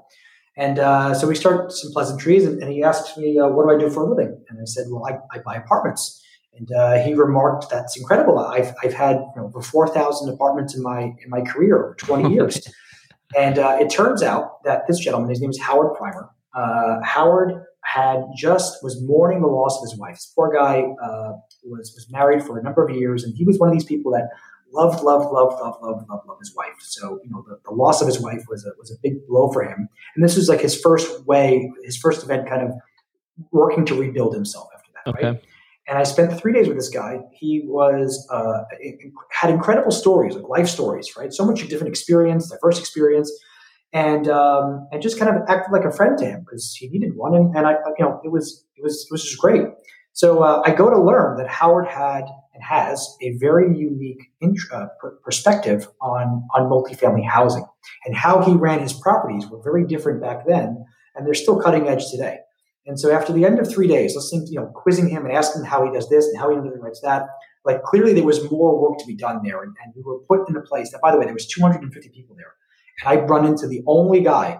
[0.58, 3.76] And uh, so we start some pleasantries, and, and he asks me, uh, what do
[3.76, 4.44] I do for a living?
[4.50, 6.22] And I said, well, I, I buy apartments.
[6.54, 8.38] And uh, he remarked, that's incredible.
[8.40, 12.34] I've, I've had you know, over 4,000 apartments in my, in my career over 20
[12.34, 12.68] years.
[13.38, 16.30] and uh, it turns out that this gentleman, his name is Howard Primer.
[16.54, 20.16] Uh, Howard had just was mourning the loss of his wife.
[20.16, 23.58] This poor guy uh, was was married for a number of years, and he was
[23.58, 24.30] one of these people that
[24.72, 26.76] loved, loved, loved, loved, loved, loved, loved his wife.
[26.80, 29.52] So you know, the, the loss of his wife was a was a big blow
[29.52, 29.90] for him.
[30.16, 32.74] And this was like his first way, his first event, kind of
[33.52, 35.10] working to rebuild himself after that.
[35.16, 35.28] Okay.
[35.28, 35.44] Right?
[35.88, 37.20] And I spent three days with this guy.
[37.34, 38.64] He was uh,
[39.32, 41.34] had incredible stories, like life stories, right?
[41.34, 43.32] So much different experience, diverse experience,
[43.94, 47.16] and um, and just kind of acted like a friend to him because he needed
[47.16, 47.36] one.
[47.36, 49.64] And, and I, you know, it was it was it was just great.
[50.14, 54.60] So uh, I go to learn that Howard had and has a very unique int-
[54.74, 54.88] uh,
[55.24, 57.66] perspective on, on multifamily housing.
[58.06, 61.88] And how he ran his properties were very different back then, and they're still cutting
[61.88, 62.40] edge today.
[62.86, 65.64] And so after the end of three days, listening, you know, quizzing him and asking
[65.64, 67.24] how he does this and how he writes that,
[67.64, 69.62] like clearly there was more work to be done there.
[69.62, 72.10] And, and we were put in a place that, by the way, there was 250
[72.10, 72.56] people there.
[73.02, 74.60] And I run into the only guy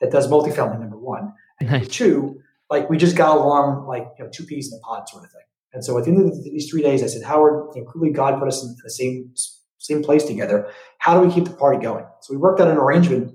[0.00, 1.32] that does multifamily, number one.
[1.60, 4.80] And number two, like we just got along like you know two peas in a
[4.80, 5.42] pod sort of thing.
[5.72, 8.12] And so at the end of these three days, I said, Howard, you know, clearly
[8.12, 9.30] God put us in the same
[9.78, 10.70] same place together.
[10.98, 12.04] How do we keep the party going?
[12.20, 13.34] So we worked out an arrangement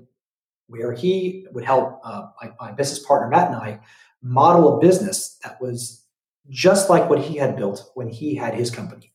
[0.68, 3.80] where he would help uh, my, my business partner Matt and I
[4.22, 6.04] model a business that was
[6.48, 9.12] just like what he had built when he had his company.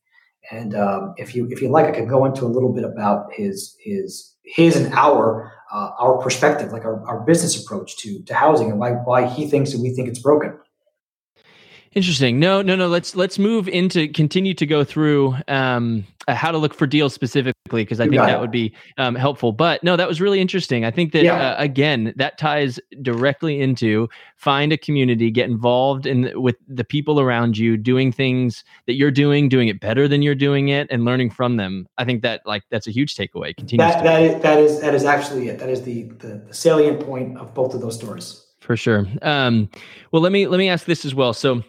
[0.49, 3.31] And um, if you if you like, I can go into a little bit about
[3.33, 8.33] his his his and our uh, our perspective, like our, our business approach to to
[8.33, 10.57] housing and why why he thinks and we think it's broken.
[11.93, 12.39] Interesting.
[12.39, 12.87] No, no, no.
[12.87, 17.13] Let's let's move into continue to go through um, uh, how to look for deals
[17.13, 18.39] specifically because I think that it.
[18.39, 19.51] would be um, helpful.
[19.51, 20.85] But no, that was really interesting.
[20.85, 21.49] I think that yeah.
[21.51, 27.19] uh, again that ties directly into find a community, get involved in with the people
[27.19, 31.03] around you, doing things that you're doing, doing it better than you're doing it, and
[31.03, 31.87] learning from them.
[31.97, 33.53] I think that like that's a huge takeaway.
[33.53, 33.85] Continue.
[33.85, 35.59] That that is, that is that is actually it.
[35.59, 38.45] That is the, the the salient point of both of those stories.
[38.61, 39.07] For sure.
[39.23, 39.69] Um,
[40.11, 41.33] well, let me let me ask this as well.
[41.33, 41.63] So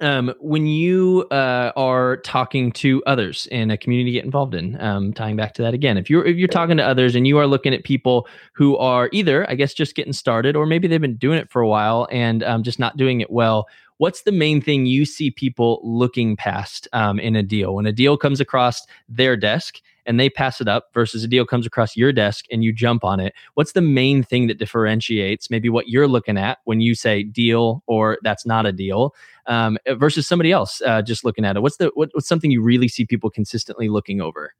[0.00, 5.12] um, when you uh, are talking to others in a community get involved in um,
[5.12, 7.46] tying back to that again if you're if you're talking to others and you are
[7.46, 11.16] looking at people who are either i guess just getting started or maybe they've been
[11.16, 13.66] doing it for a while and um, just not doing it well
[13.98, 17.74] what's the main thing you see people looking past um, in a deal?
[17.74, 21.46] When a deal comes across their desk and they pass it up versus a deal
[21.46, 25.50] comes across your desk and you jump on it what's the main thing that differentiates
[25.50, 29.14] maybe what you're looking at when you say deal or that's not a deal
[29.48, 31.62] um, versus somebody else uh, just looking at it?
[31.62, 34.54] What's the what, what's something you really see people consistently looking over?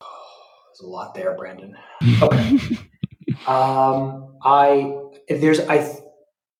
[0.02, 1.76] There's a lot there brandon.
[2.22, 2.58] Okay.
[3.46, 4.92] Um, i
[5.28, 5.96] there's i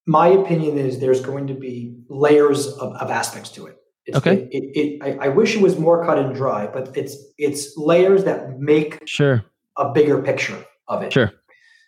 [0.06, 3.79] my opinion is there's going to be layers of, of aspects to it
[4.10, 4.48] it's, okay.
[4.52, 7.76] It, it, it I, I, wish it was more cut and dry, but it's it's
[7.76, 9.44] layers that make sure
[9.76, 11.12] a bigger picture of it.
[11.12, 11.32] Sure.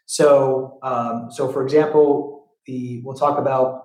[0.07, 3.85] So um, so for example, the we'll talk about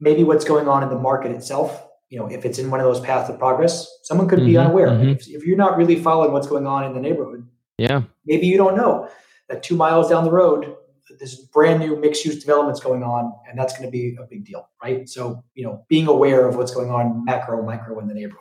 [0.00, 1.86] maybe what's going on in the market itself.
[2.10, 4.56] You know, if it's in one of those paths of progress, someone could mm-hmm, be
[4.56, 4.88] unaware.
[4.88, 5.08] Mm-hmm.
[5.08, 7.46] If, if you're not really following what's going on in the neighborhood,
[7.78, 9.08] yeah, maybe you don't know
[9.48, 10.74] that two miles down the road
[11.18, 14.44] this brand new mixed use developments going on, and that's going to be a big
[14.44, 15.08] deal, right?
[15.08, 18.40] So, you know, being aware of what's going on macro, micro in the neighborhood.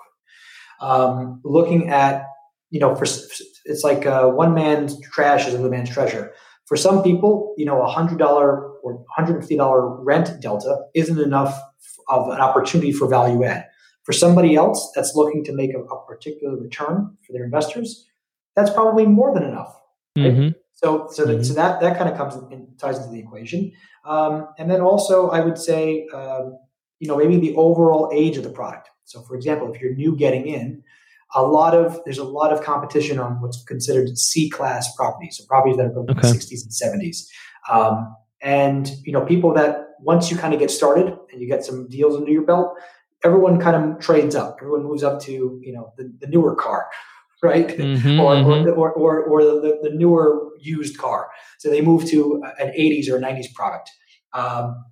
[0.79, 2.25] Um, looking at,
[2.69, 6.33] you know, for it's like uh, one man's trash is another man's treasure.
[6.65, 11.19] For some people, you know, a hundred dollar or hundred fifty dollar rent delta isn't
[11.19, 11.59] enough
[12.07, 13.67] of an opportunity for value add.
[14.03, 18.05] For somebody else that's looking to make a, a particular return for their investors,
[18.55, 19.79] that's probably more than enough.
[20.17, 20.25] Right?
[20.33, 20.62] Mm-hmm.
[20.73, 21.37] So, so, mm-hmm.
[21.37, 23.71] that, so that that kind of comes in, ties into the equation.
[24.05, 26.57] Um, and then also, I would say, um,
[26.99, 28.89] you know, maybe the overall age of the product.
[29.05, 30.83] So, for example, if you're new getting in,
[31.35, 35.45] a lot of there's a lot of competition on what's considered C class properties, so
[35.47, 36.27] properties that are built okay.
[36.27, 37.27] in the 60s and 70s.
[37.71, 41.63] Um, and you know, people that once you kind of get started and you get
[41.63, 42.77] some deals under your belt,
[43.23, 44.57] everyone kind of trades up.
[44.61, 46.87] Everyone moves up to you know the, the newer car
[47.43, 47.67] right?
[47.67, 48.79] Mm-hmm, or, mm-hmm.
[48.79, 51.29] or, or, or, the, the newer used car.
[51.59, 53.91] So they move to an 80s or 90s product.
[54.33, 54.83] Um,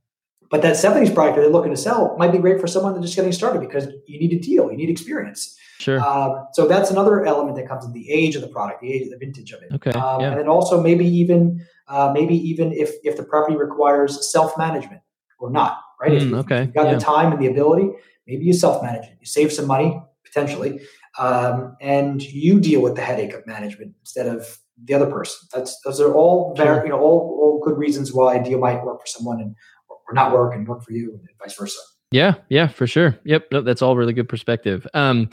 [0.50, 3.06] but that 70s product that they're looking to sell might be great for someone that's
[3.06, 5.58] just getting started because you need a deal, you need experience.
[5.80, 6.00] Sure.
[6.00, 9.04] Um, so that's another element that comes in the age of the product, the age,
[9.04, 9.72] of the vintage of it.
[9.74, 9.92] Okay.
[9.92, 10.32] Um, yeah.
[10.32, 15.02] And then also maybe even uh, maybe even if if the property requires self management
[15.40, 16.12] or not, right?
[16.12, 16.64] Mm, if okay.
[16.64, 16.96] you've got yeah.
[16.96, 17.90] the time and the ability,
[18.28, 19.18] maybe you self manage it.
[19.20, 20.00] You save some money
[20.32, 20.80] potentially,
[21.20, 25.48] um, and you deal with the headache of management instead of the other person.
[25.54, 28.84] That's those are all very, you know all, all good reasons why a deal might
[28.84, 29.56] work for someone and
[29.90, 31.80] or not work and work for you and vice versa.
[32.12, 33.18] Yeah, yeah, for sure.
[33.24, 34.86] Yep, no, that's all really good perspective.
[34.94, 35.30] Um,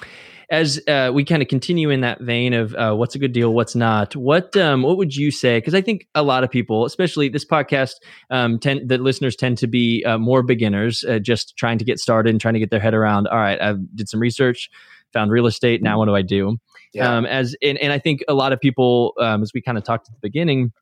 [0.51, 3.53] as uh, we kind of continue in that vein of uh, what's a good deal,
[3.53, 5.59] what's not, what um, what would you say?
[5.59, 7.95] Because I think a lot of people, especially this podcast,
[8.31, 11.99] um, tend the listeners tend to be uh, more beginners, uh, just trying to get
[11.99, 13.27] started and trying to get their head around.
[13.27, 14.71] All right, I did some research,
[15.13, 15.83] found real estate.
[15.83, 16.59] Now what do I do?
[16.95, 17.15] Yeah.
[17.15, 19.85] Um, as and, and I think a lot of people, um, as we kind of
[19.85, 20.73] talked at the beginning,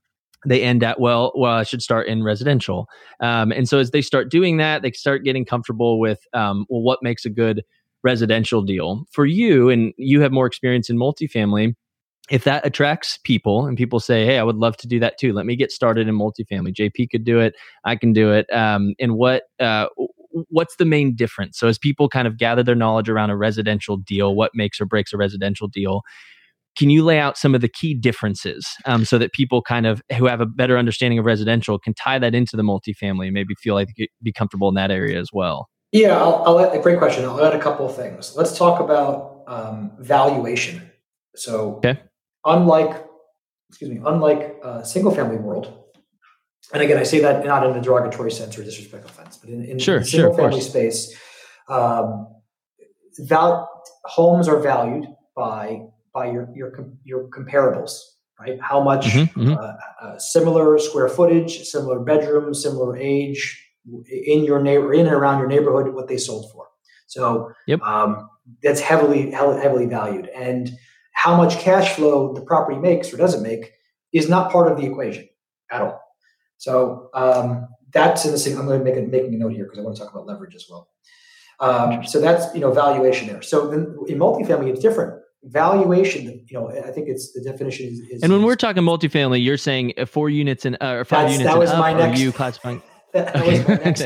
[0.46, 2.88] they end at well well i should start in residential.
[3.20, 6.82] Um, and so as they start doing that they start getting comfortable with um, well
[6.82, 7.62] what makes a good
[8.02, 9.04] residential deal.
[9.10, 11.74] For you and you have more experience in multifamily
[12.28, 15.32] if that attracts people and people say hey i would love to do that too.
[15.32, 16.74] Let me get started in multifamily.
[16.74, 17.54] Jp could do it.
[17.84, 18.52] I can do it.
[18.52, 19.86] Um, and what uh,
[20.48, 21.58] what's the main difference?
[21.58, 24.84] So as people kind of gather their knowledge around a residential deal, what makes or
[24.84, 26.02] breaks a residential deal?
[26.76, 30.02] Can you lay out some of the key differences um, so that people kind of
[30.16, 33.54] who have a better understanding of residential can tie that into the multifamily and maybe
[33.54, 35.68] feel like they be comfortable in that area as well?
[35.92, 37.24] Yeah, I'll, I'll add, great question.
[37.24, 38.34] I'll add a couple of things.
[38.36, 40.90] Let's talk about um, valuation.
[41.34, 41.98] So, okay.
[42.44, 43.06] unlike,
[43.68, 45.84] excuse me, unlike uh, single family world,
[46.72, 49.64] and again, I say that not in a derogatory sense or disrespectful sense, but in,
[49.64, 51.16] in sure, the single sure, family space,
[51.68, 52.26] um,
[53.18, 53.70] val-
[54.04, 55.82] homes are valued by
[56.16, 56.70] by your your
[57.04, 57.92] your comparables,
[58.40, 58.58] right?
[58.60, 59.52] How much mm-hmm, mm-hmm.
[59.52, 63.40] Uh, uh, similar square footage, similar bedrooms, similar age
[64.08, 66.64] in your neighbor in and around your neighborhood, what they sold for.
[67.06, 67.80] So yep.
[67.82, 68.28] um,
[68.62, 70.72] that's heavily heavily valued, and
[71.12, 73.72] how much cash flow the property makes or doesn't make
[74.12, 75.28] is not part of the equation
[75.70, 76.00] at all.
[76.56, 78.58] So um, that's in the same.
[78.58, 80.26] I'm going to make a, making a note here because I want to talk about
[80.26, 80.88] leverage as well.
[81.60, 83.42] Um, so that's you know valuation there.
[83.42, 85.12] So then in multifamily, it's different.
[85.46, 88.00] Valuation, you know, I think it's the definition is.
[88.00, 91.44] is and when we're talking multifamily, you're saying four units and uh, or five units.
[91.50, 92.20] That was my up, next.
[92.20, 92.82] you classifying?
[93.12, 94.02] that was my next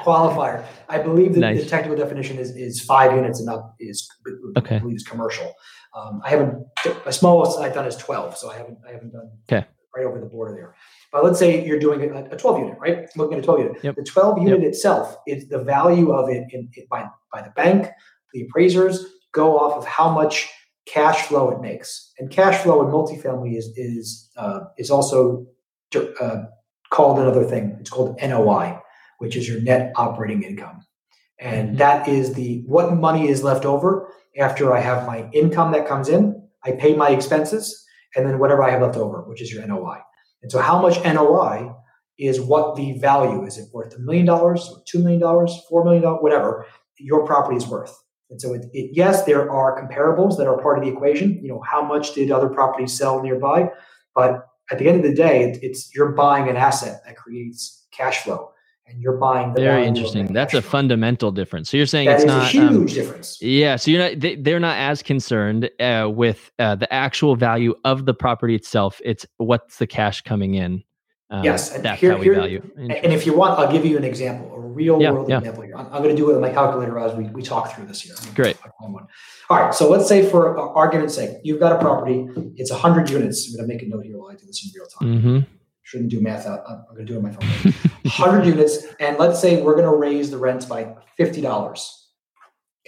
[0.00, 0.64] qualifier.
[0.88, 1.62] I believe that nice.
[1.62, 4.08] the technical definition is, is five units and up is
[4.56, 4.76] okay.
[4.76, 5.52] I believe is commercial.
[5.96, 6.64] Um, I haven't
[7.04, 9.66] my smallest I've done is twelve, so I haven't I haven't done okay.
[9.96, 10.74] right over the border there.
[11.14, 13.08] But let's say you're doing a, a 12 unit, right?
[13.16, 13.84] Looking at a 12 unit.
[13.84, 13.94] Yep.
[13.94, 14.68] The 12 unit yep.
[14.68, 17.86] itself is the value of it in, in, by, by the bank.
[18.32, 20.48] The appraisers go off of how much
[20.86, 22.12] cash flow it makes.
[22.18, 25.46] And cash flow in multifamily is is uh, is also
[26.20, 26.42] uh,
[26.90, 27.76] called another thing.
[27.80, 28.78] It's called NOI,
[29.18, 30.84] which is your net operating income.
[31.38, 31.78] And mm-hmm.
[31.78, 36.08] that is the what money is left over after I have my income that comes
[36.08, 37.84] in, I pay my expenses,
[38.16, 39.98] and then whatever I have left over, which is your NOI.
[40.42, 41.74] And so, how much NOI
[42.18, 43.58] is what the value is?
[43.58, 46.66] It worth a million dollars, two million dollars, four million dollars, whatever
[46.98, 47.96] your property is worth.
[48.30, 51.38] And so, it, it, yes, there are comparables that are part of the equation.
[51.42, 53.70] You know, how much did other properties sell nearby?
[54.14, 57.86] But at the end of the day, it, it's you're buying an asset that creates
[57.92, 58.50] cash flow
[58.86, 60.32] and you're buying very interesting.
[60.32, 61.70] that's a fundamental difference.
[61.70, 63.40] So you're saying that it's not a huge um, difference.
[63.40, 67.74] yeah so you're not they, are not as concerned uh, with uh, the actual value
[67.84, 69.00] of the property itself.
[69.04, 70.82] It's what's the cash coming in
[71.30, 73.96] um, yes that's here, how we here, value and if you want i'll give you
[73.96, 75.38] an example a real yeah, world yeah.
[75.38, 77.74] example here i'm, I'm going to do it with my calculator as we, we talk
[77.74, 79.08] through this here great all
[79.50, 83.56] right so let's say for argument's sake you've got a property it's 100 units i'm
[83.56, 86.10] going to make a note here while i do this in real time mm-hmm shouldn't
[86.10, 86.64] do math out.
[86.66, 87.72] I'm going to do it on my phone.
[88.02, 91.44] 100 units, and let's say we're going to raise the rents by $50.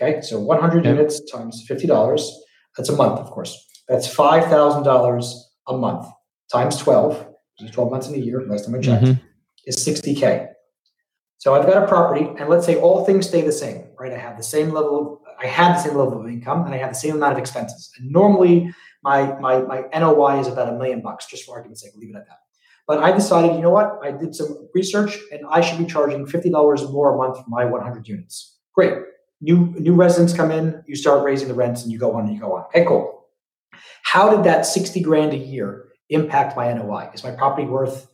[0.01, 0.89] Okay, so 100 okay.
[0.89, 2.29] units times $50.
[2.77, 3.67] That's a month, of course.
[3.89, 5.35] That's $5,000
[5.69, 6.07] a month
[6.51, 7.29] times 12.
[7.59, 8.43] There's 12 months in a year.
[8.47, 9.27] Last time I checked, mm-hmm.
[9.67, 10.49] is 60k.
[11.39, 14.13] So I've got a property, and let's say all things stay the same, right?
[14.13, 15.21] I have the same level.
[15.25, 17.39] Of, I have the same level of income, and I have the same amount of
[17.39, 17.91] expenses.
[17.99, 21.93] And normally, my my my NOI is about a million bucks, just for argument's sake.
[21.97, 22.39] leave it at that.
[22.87, 23.99] But I decided, you know what?
[24.03, 27.65] I did some research and I should be charging $50 more a month for my
[27.65, 28.59] 100 units.
[28.75, 28.95] Great.
[29.41, 32.35] New new residents come in, you start raising the rents and you go on and
[32.35, 32.65] you go on.
[32.67, 33.27] Okay, cool.
[34.03, 37.11] How did that 60 grand a year impact my NOI?
[37.15, 38.09] Is my property worth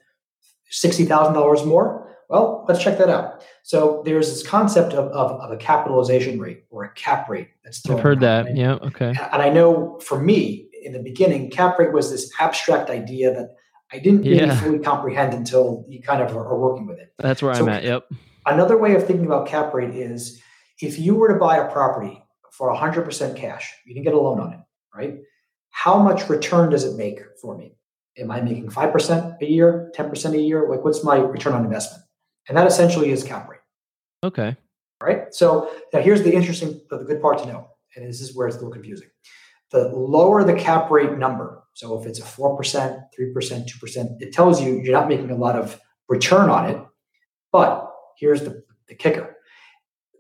[0.72, 2.16] $60,000 more?
[2.28, 3.44] Well, let's check that out.
[3.62, 7.88] So there's this concept of, of, of, a capitalization rate or a cap rate that's
[7.90, 8.56] I've heard that.
[8.56, 8.74] Yeah.
[8.76, 9.08] Okay.
[9.08, 13.54] And I know for me in the beginning, cap rate was this abstract idea that
[13.92, 14.58] I didn't really yeah.
[14.58, 17.12] fully comprehend until you kind of are, working with it.
[17.18, 17.84] That's where so I'm at.
[17.84, 18.08] Yep.
[18.46, 20.40] Another way of thinking about cap rate is
[20.80, 24.40] if you were to buy a property for 100% cash, you didn't get a loan
[24.40, 24.60] on it,
[24.94, 25.18] right?
[25.70, 27.76] How much return does it make for me?
[28.18, 30.68] Am I making 5% a year, 10% a year?
[30.68, 32.04] Like, what's my return on investment?
[32.48, 33.60] And that essentially is cap rate.
[34.22, 34.56] Okay.
[35.00, 35.32] All right.
[35.34, 37.68] So now here's the interesting, the good part to know.
[37.96, 39.08] And this is where it's a little confusing.
[39.70, 44.60] The lower the cap rate number, so if it's a 4%, 3%, 2%, it tells
[44.60, 46.80] you you're not making a lot of return on it.
[47.50, 49.36] But here's the, the kicker.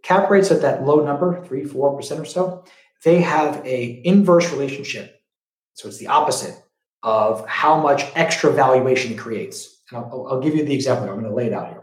[0.02, 2.64] Cap rates at that low number, 3 4% or so,
[3.04, 5.20] they have a inverse relationship.
[5.74, 6.61] So it's the opposite
[7.02, 9.82] of how much extra valuation it creates.
[9.90, 11.08] And I'll, I'll give you the example.
[11.08, 11.82] I'm going to lay it out here.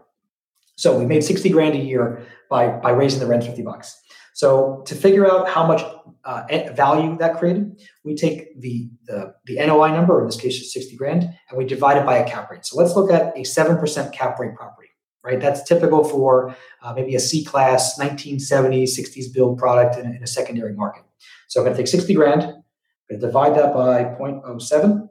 [0.75, 3.99] So we made 60 grand a year by, by raising the rent 50 bucks.
[4.34, 5.84] So to figure out how much
[6.23, 10.73] uh, value that created, we take the, the, the NOI number, in this case it's
[10.73, 12.65] 60 grand, and we divide it by a cap rate.
[12.65, 14.88] So let's look at a 7% cap rate property,
[15.25, 15.41] right?
[15.41, 20.27] That's typical for uh, maybe a C class 1970s, 60s build product in, in a
[20.27, 21.03] secondary market.
[21.49, 22.58] So I'm going to take 60 grand,
[23.09, 25.09] To divide that by 0.07,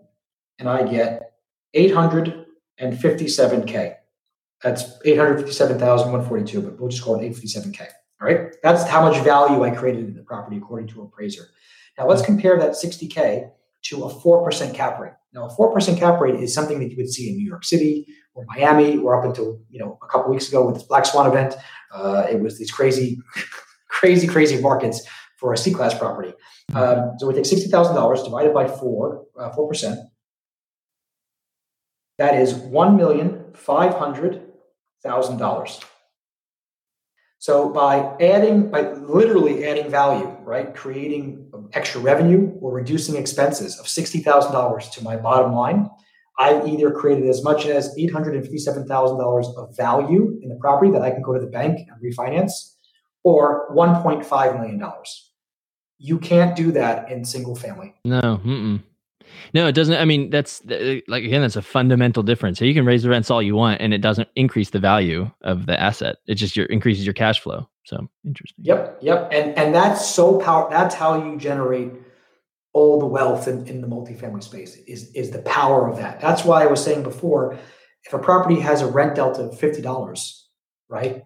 [0.58, 1.32] and I get
[1.74, 3.96] 857K.
[4.62, 7.88] That's 857,142, but we'll just call it 857K.
[8.20, 8.56] All right.
[8.62, 11.44] That's how much value I created in the property according to appraiser.
[11.96, 13.50] Now let's compare that 60K
[13.84, 15.12] to a 4% cap rate.
[15.32, 18.06] Now, a 4% cap rate is something that you would see in New York City
[18.34, 21.26] or Miami, or up until you know a couple weeks ago with this Black Swan
[21.26, 21.56] event.
[21.92, 23.20] Uh, it was these crazy,
[23.88, 25.06] crazy, crazy markets
[25.38, 26.34] for a C class property.
[26.74, 30.00] Um, so we take sixty thousand dollars divided by four, uh, four percent.
[32.18, 34.42] That is one million five hundred
[35.02, 35.80] thousand dollars.
[37.40, 43.86] So by adding, by literally adding value, right, creating extra revenue or reducing expenses of
[43.86, 45.88] $60,000 to my bottom line,
[46.36, 51.22] I've either created as much as $857,000 of value in the property that I can
[51.22, 52.74] go to the bank and refinance
[53.22, 54.82] or $1.5 million.
[55.98, 57.94] You can't do that in single family.
[58.04, 58.20] No.
[58.20, 58.82] Mm-mm.
[59.54, 59.94] No, it doesn't.
[59.94, 62.58] I mean, that's like again, that's a fundamental difference.
[62.58, 65.30] So you can raise the rents all you want, and it doesn't increase the value
[65.42, 66.16] of the asset.
[66.26, 67.68] It just your increases your cash flow.
[67.84, 68.64] So interesting.
[68.64, 70.68] Yep, yep, and and that's so power.
[70.70, 71.92] That's how you generate
[72.72, 74.76] all the wealth in, in the multifamily space.
[74.86, 76.20] Is is the power of that.
[76.20, 77.58] That's why I was saying before,
[78.04, 80.48] if a property has a rent delta of fifty dollars,
[80.88, 81.24] right?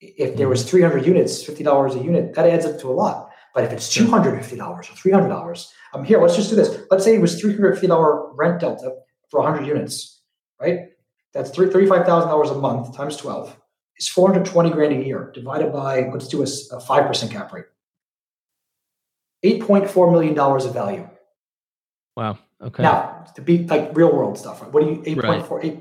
[0.00, 0.50] If there mm-hmm.
[0.50, 3.29] was three hundred units, fifty dollars a unit, that adds up to a lot.
[3.54, 6.36] But if it's two hundred fifty dollars or three hundred dollars, I'm um, here let's
[6.36, 6.80] just do this.
[6.90, 8.94] Let's say it was three hundred fifty dollar rent delta
[9.30, 10.22] for hundred units,
[10.60, 10.88] right?
[11.32, 13.56] That's three thirty five thousand dollars a month times twelve
[13.98, 17.52] is four hundred twenty grand a year divided by let's do a five percent cap
[17.52, 17.66] rate.
[19.42, 21.08] Eight point four million dollars of value.
[22.16, 22.38] Wow.
[22.62, 22.82] Okay.
[22.82, 24.62] Now to be like real world stuff.
[24.62, 24.72] Right?
[24.72, 25.78] What do you eight point four eight?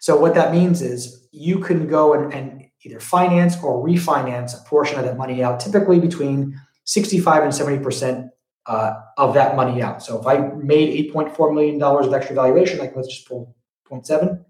[0.00, 4.64] So what that means is you can go and, and either finance or refinance a
[4.68, 6.58] portion of that money out, typically between
[6.88, 8.30] 65 and 70%
[8.64, 10.02] uh, of that money out.
[10.02, 13.54] So if I made $8.4 million of extra valuation, like let's just pull
[13.90, 14.42] 0.7,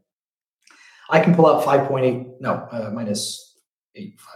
[1.11, 3.59] I can pull out 5.8, no, uh, minus
[3.97, 4.35] 8, 5.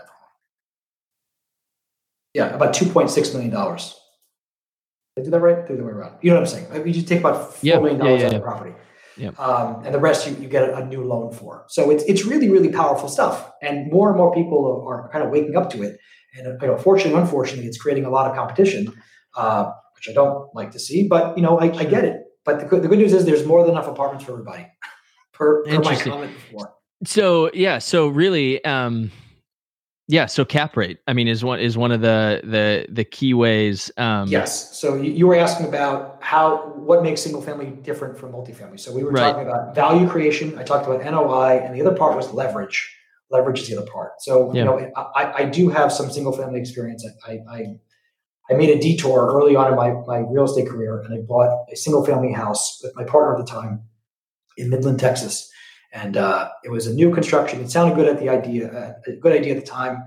[2.35, 3.51] Yeah, about $2.6 million.
[3.51, 5.69] Did I do that right?
[5.69, 6.17] Do the way around.
[6.23, 6.87] You know what I'm saying?
[6.87, 8.75] You just take about $4 yeah, million yeah, yeah, out of the property.
[9.17, 9.29] Yeah.
[9.39, 11.67] Um, and the rest you, you get a, a, new loan for.
[11.69, 15.23] So it's it's really really powerful stuff, and more and more people are, are kind
[15.23, 16.01] of waking up to it.
[16.35, 18.93] And you know, fortunately, unfortunately, it's creating a lot of competition,
[19.37, 21.07] uh, which I don't like to see.
[21.07, 22.23] But you know, I, I get it.
[22.45, 24.67] But the good, the good news is there's more than enough apartments for everybody.
[25.33, 26.75] per, per my comment before.
[27.05, 29.11] So yeah, so really, um,
[30.09, 30.27] yeah.
[30.27, 33.91] So cap rate, I mean, is one is one of the the the key ways.
[33.97, 34.79] Um, yes.
[34.79, 38.81] So you, you were asking about how what makes single family different from multifamily.
[38.81, 39.33] So we were right.
[39.33, 40.59] talking about value creation.
[40.59, 42.97] I talked about NOI, and the other part was leverage
[43.33, 44.13] leverage is the other part.
[44.21, 44.61] So, yeah.
[44.61, 47.05] you know, I, I do have some single family experience.
[47.27, 47.67] I, I,
[48.51, 51.67] I made a detour early on in my, my real estate career and I bought
[51.73, 53.83] a single family house with my partner at the time
[54.57, 55.51] in Midland, Texas.
[55.93, 57.61] And uh, it was a new construction.
[57.61, 60.05] It sounded good at the idea, uh, a good idea at the time.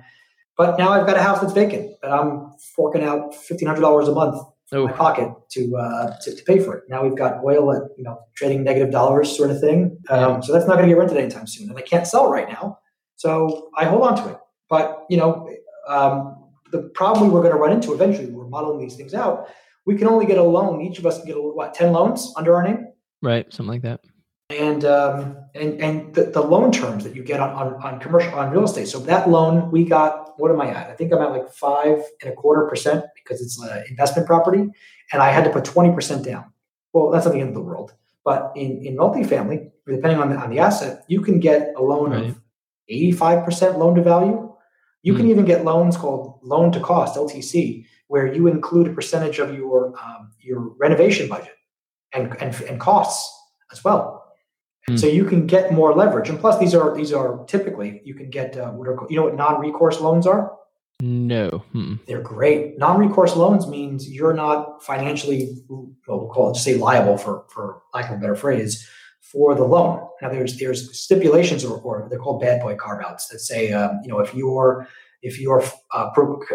[0.58, 4.42] But now I've got a house that's vacant and I'm forking out $1,500 a month
[4.72, 6.84] in my pocket to, uh, to, to pay for it.
[6.90, 9.98] Now we've got oil at, you know, trading negative dollars sort of thing.
[10.10, 11.70] Um, so that's not going to get rented anytime soon.
[11.70, 12.80] And I can't sell right now
[13.16, 14.38] so I hold on to it.
[14.70, 15.50] But you know,
[15.88, 19.48] um, the problem we were going to run into eventually, we're modeling these things out.
[19.86, 20.82] We can only get a loan.
[20.82, 22.88] Each of us can get a, what ten loans under our name.
[23.22, 24.02] Right, something like that.
[24.50, 28.34] And um, and and the, the loan terms that you get on, on on commercial
[28.36, 28.88] on real estate.
[28.88, 30.40] So that loan we got.
[30.40, 30.90] What am I at?
[30.90, 34.68] I think I'm at like five and a quarter percent because it's an investment property,
[35.14, 36.52] and I had to put twenty percent down.
[36.94, 37.94] Well, that's not the end of the world.
[38.24, 42.12] But in, in multifamily, depending on the, on the asset, you can get a loan
[42.12, 42.26] right.
[42.26, 42.42] of
[42.90, 44.54] 85% loan to value.
[45.02, 45.18] You mm.
[45.18, 45.32] can hmm.
[45.32, 49.94] even get loans called loan to cost (LTC), where you include a percentage of your
[50.00, 51.54] um, your renovation budget
[52.14, 53.32] and, and, and costs
[53.72, 54.24] as well.
[54.90, 55.00] Mm.
[55.00, 58.30] So you can get more leverage, and plus these are these are typically you can
[58.30, 60.56] get uh, what are you know what non-recourse loans are.
[61.02, 61.96] No, hmm.
[62.08, 62.78] they're great.
[62.78, 68.10] Non-recourse loans means you're not financially, well, we'll call it, say liable for for lack
[68.10, 68.88] of a better phrase
[69.32, 70.08] for the loan.
[70.22, 74.00] Now, there's there's stipulations, or, or they're called bad boy carve outs that say, um,
[74.04, 74.88] you know, if you're
[75.22, 75.64] if you're
[75.94, 76.12] uh,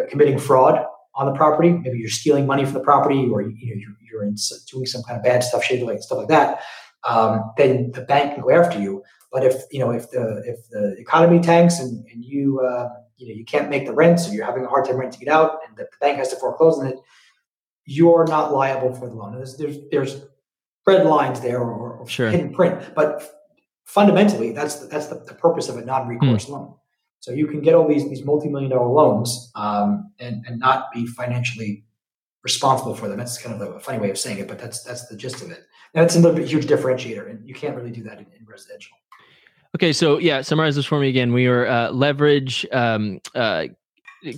[0.09, 3.81] committing fraud on the property, maybe you're stealing money from the property, or you know,
[3.83, 4.37] you're, you're in,
[4.71, 6.61] doing some kind of bad stuff, shady like stuff like that,
[7.09, 9.03] um, then the bank can go after you.
[9.33, 13.29] But if you know if the if the economy tanks and, and you uh, you
[13.29, 15.59] know you can't make the rent, so you're having a hard time renting it out,
[15.66, 16.97] and the bank has to foreclose on it,
[17.85, 19.35] you're not liable for the loan.
[19.35, 20.23] There's there's, there's
[20.87, 22.30] red lines there or, or sure.
[22.30, 22.94] hidden print.
[22.94, 23.30] But
[23.84, 26.51] fundamentally, that's the, that's the, the purpose of a non-recourse mm.
[26.51, 26.74] loan.
[27.20, 31.07] So you can get all these these multi-million dollar loans um, and and not be
[31.07, 31.84] financially
[32.42, 33.18] responsible for them.
[33.18, 35.51] That's kind of a funny way of saying it, but that's that's the gist of
[35.51, 35.66] it.
[35.94, 38.96] And it's another huge differentiator, and you can't really do that in, in residential.
[39.76, 41.32] Okay, so yeah, summarize this for me again.
[41.32, 43.66] We were uh, leverage, um, uh,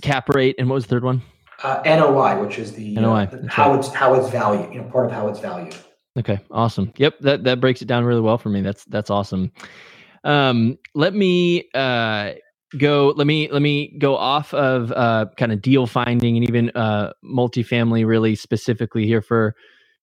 [0.01, 1.21] cap rate, and what was the third one?
[1.63, 3.23] Uh, NOI, which is the NOI.
[3.23, 3.79] Uh, how right.
[3.79, 4.73] it's how it's valued.
[4.73, 5.75] You know, part of how it's valued.
[6.17, 6.93] Okay, awesome.
[6.97, 8.61] Yep, that that breaks it down really well for me.
[8.61, 9.51] That's that's awesome.
[10.23, 12.33] Um, let me uh,
[12.77, 13.13] go.
[13.15, 17.13] Let me let me go off of uh, kind of deal finding and even uh,
[17.23, 19.55] multifamily really specifically here for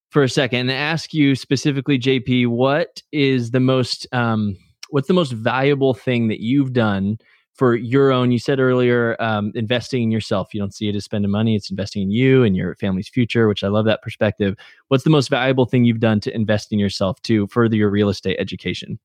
[0.09, 4.57] for a second and ask you specifically, JP, what is the most um,
[4.89, 7.17] what's the most valuable thing that you've done
[7.55, 11.05] for your own you said earlier um, investing in yourself you don't see it as
[11.05, 14.55] spending money it's investing in you and your family's future which i love that perspective
[14.87, 18.09] what's the most valuable thing you've done to invest in yourself to further your real
[18.09, 18.99] estate education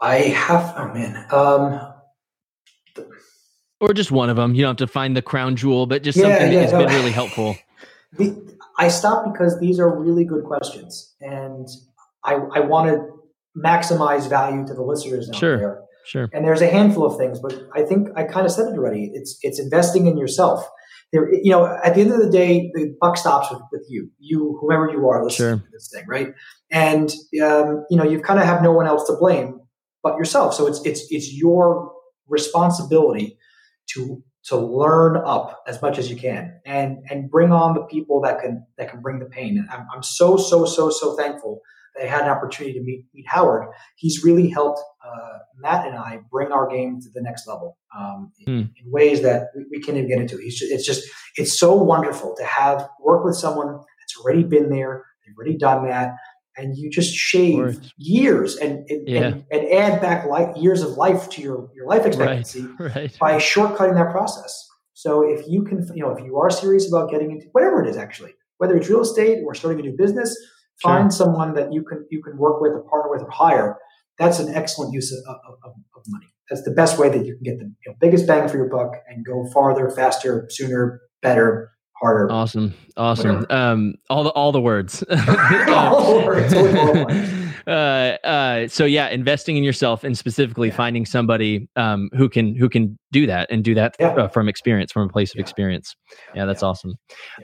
[0.00, 1.92] i have oh man um
[3.80, 6.18] or just one of them you don't have to find the crown jewel but just
[6.18, 6.78] yeah, something yeah, that's no.
[6.78, 7.56] been really helpful
[8.12, 11.68] the, I stopped because these are really good questions, and
[12.24, 13.08] I, I want to
[13.56, 15.56] maximize value to the listeners out Sure.
[15.56, 15.82] there.
[16.06, 16.28] Sure.
[16.32, 19.10] And there's a handful of things, but I think I kind of said it already.
[19.12, 20.64] It's it's investing in yourself.
[21.12, 24.10] There, you know, at the end of the day, the buck stops with, with you,
[24.18, 25.66] you whomever you are listening Sure.
[25.66, 26.28] to this thing, right?
[26.70, 27.10] And
[27.42, 29.60] um, you know, you kind of have no one else to blame
[30.02, 30.54] but yourself.
[30.54, 31.92] So it's it's it's your
[32.28, 33.38] responsibility
[33.94, 38.20] to to learn up as much as you can and and bring on the people
[38.22, 39.58] that can that can bring the pain.
[39.58, 41.60] And I'm, I'm so so so so thankful
[42.02, 43.68] I had an opportunity to meet meet Howard.
[43.96, 48.32] He's really helped uh, Matt and I bring our game to the next level um,
[48.40, 48.60] in, Hmm.
[48.84, 50.36] in ways that we, we can't even get into.
[50.38, 53.68] He's just, it's just it's so wonderful to have work with someone
[54.00, 56.14] that's already been there, they've already done that,
[56.58, 57.92] and you just shave course.
[57.96, 59.22] years and and, Yeah.
[59.26, 63.16] and and add back life, years of life to your your life expectancy Right.
[63.18, 64.52] by shortcutting that process.
[64.92, 67.88] So if you can, you know, if you are serious about getting into whatever it
[67.88, 70.34] is, actually, whether it's real estate or starting a new business,
[70.78, 70.90] Sure.
[70.90, 73.78] find someone that you can you can work with or partner with or hire.
[74.18, 76.26] That's an excellent use of, of, of, of money.
[76.50, 78.68] That's the best way that you can get the you know, biggest bang for your
[78.68, 82.30] buck and go farther, faster, sooner, better, harder.
[82.30, 82.74] Awesome.
[82.96, 83.46] Awesome.
[83.50, 85.02] Um, all the all the words.
[85.68, 86.54] All the words,
[87.66, 88.20] always all the words.
[88.24, 90.74] uh, uh, so yeah, investing in yourself and specifically Yeah.
[90.76, 94.08] finding somebody um, who can who can do that and do that Yeah.
[94.08, 95.96] uh, from experience, from a place of experience.
[96.34, 96.94] Yeah, that's awesome.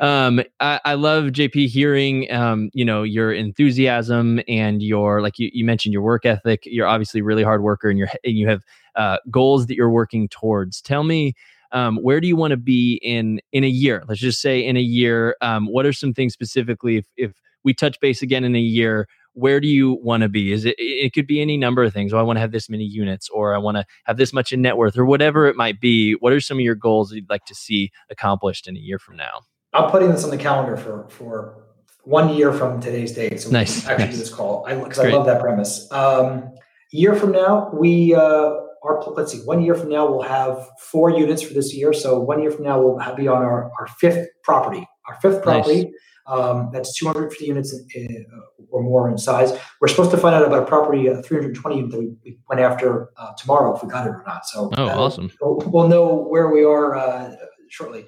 [0.01, 5.51] Um, I, I love JP hearing um, you know your enthusiasm and your like you,
[5.53, 6.61] you mentioned your work ethic.
[6.65, 8.63] You're obviously a really hard worker and you're and you have
[8.97, 10.81] uh, goals that you're working towards.
[10.83, 11.35] Tell me
[11.73, 14.77] um, where do you want to be in in a year let's just say in
[14.77, 17.33] a year um, what are some things specifically if, if
[17.65, 20.75] we touch base again in a year where do you want to be is it
[20.79, 23.29] it could be any number of things oh i want to have this many units
[23.31, 26.13] or i want to have this much in net worth or whatever it might be
[26.15, 28.99] what are some of your goals that you'd like to see accomplished in a year
[28.99, 29.41] from now
[29.73, 31.65] I'm putting this on the calendar for for
[32.05, 33.41] one year from today's date.
[33.41, 34.15] So Nice, actually nice.
[34.15, 35.91] do this call I, because I love that premise.
[35.93, 36.53] Um,
[36.91, 39.39] year from now, we uh, are let's see.
[39.39, 41.93] One year from now, we'll have four units for this year.
[41.93, 44.87] So one year from now, we'll be on our, our fifth property.
[45.09, 45.91] Our fifth property.
[46.27, 49.53] Um, that's 250 units in, uh, or more in size.
[49.81, 53.11] We're supposed to find out about a property, uh, 320 that we, we went after
[53.17, 54.47] uh, tomorrow if we got it or not.
[54.47, 55.31] So Oh, that'll- awesome.
[55.41, 57.35] We'll, we'll know where we are uh,
[57.69, 58.07] shortly.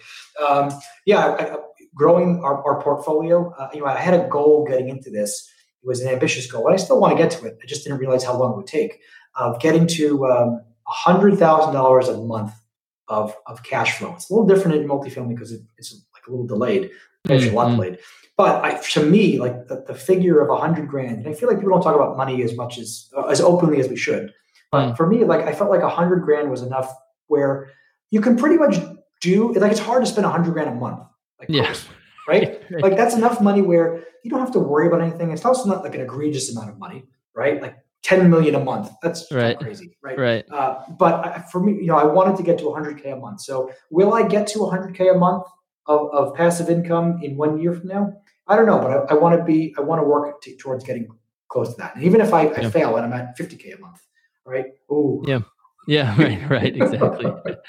[0.49, 0.71] Um,
[1.07, 1.57] yeah, I, I,
[1.95, 3.53] growing our, our portfolio.
[3.59, 5.49] Uh, you know, I had a goal getting into this.
[5.83, 7.59] It was an ambitious goal, and I still want to get to it.
[7.63, 9.01] I just didn't realize how long it would take.
[9.37, 12.53] Of getting to um, hundred thousand dollars a month
[13.09, 14.13] of of cash flow.
[14.15, 16.91] It's a little different in multifamily because it, it's like a little delayed,
[17.29, 17.75] lot Mhm.
[17.77, 17.99] delayed.
[18.37, 21.49] But I, to me, like the, the figure of a hundred grand, and I feel
[21.49, 24.33] like people don't talk about money as much as uh, as openly as we should.
[24.73, 24.97] But Mm.
[24.97, 26.93] for me, like I felt like a hundred grand was enough
[27.29, 27.71] where
[28.11, 28.77] you can pretty much
[29.21, 31.01] do like it's hard to spend a hundred grand a month.
[31.39, 31.73] Like Yeah.
[32.29, 32.61] right?
[32.83, 35.31] like that's enough money where you don't have to worry about anything.
[35.31, 37.05] It's also not like an egregious amount of money,
[37.37, 37.63] right?
[37.63, 38.91] Like 10 million a month.
[39.03, 39.59] That's Right.
[39.59, 40.19] crazy, right?
[40.19, 43.17] right Uh, but I, for me, you know, I wanted to get to 100k a
[43.17, 43.41] month.
[43.43, 45.45] So will I get to 100k a month
[45.87, 48.13] of, of passive income in one year from now?
[48.47, 50.85] I don't know, but I, I want to be, I want to work t- towards
[50.85, 51.09] getting
[51.49, 51.95] close to that.
[51.97, 52.71] And even if I, I Yeah.
[52.71, 54.01] fail and I'm at 50k a month,
[54.45, 54.67] right?
[54.91, 55.41] Ooh, Yeah.
[55.87, 57.31] Yeah right right exactly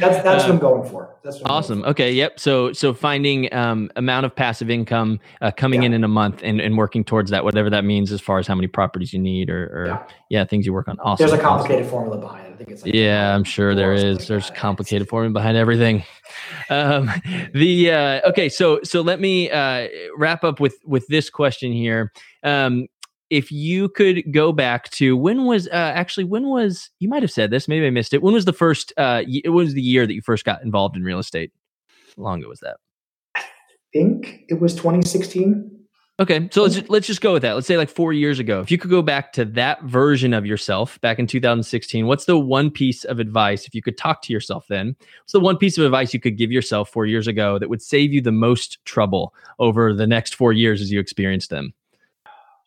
[0.00, 1.16] that's that's what I'm going for.
[1.22, 1.82] That's what Awesome.
[1.82, 1.88] for.
[1.88, 2.12] Okay.
[2.12, 2.40] Yep.
[2.40, 5.86] So so finding um, amount of passive income uh, coming Yeah.
[5.86, 8.46] in in a month and, and working towards that, whatever that means, as far as
[8.46, 10.02] how many properties you need or, or yeah.
[10.30, 10.44] Yeah.
[10.44, 10.98] things you work on.
[11.00, 11.26] Awesome.
[11.26, 11.58] There's a awesome.
[11.58, 12.52] complicated formula behind it.
[12.52, 14.18] I think it's like Yeah, I'm sure there is.
[14.20, 14.56] like There's that.
[14.56, 16.04] complicated formula behind everything.
[16.70, 17.10] Um,
[17.54, 22.12] the uh, okay, so so let me uh, wrap up with with this question here.
[22.42, 22.86] Um,
[23.30, 27.30] if you could go back to when was uh, actually when was you might have
[27.30, 28.22] said this maybe I missed it.
[28.22, 28.92] When was the first?
[28.96, 31.52] Uh, y- it was the year that you first got involved in real estate.
[32.16, 32.76] How long ago was that?
[33.36, 33.44] I
[33.92, 35.80] think it was 2016.
[36.20, 37.54] Okay, so let's just, let's just go with that.
[37.54, 38.60] Let's say like four years ago.
[38.60, 42.38] If you could go back to that version of yourself back in 2016, what's the
[42.38, 44.94] one piece of advice if you could talk to yourself then?
[45.22, 47.80] What's the one piece of advice you could give yourself four years ago that would
[47.80, 51.72] save you the most trouble over the next four years as you experience them?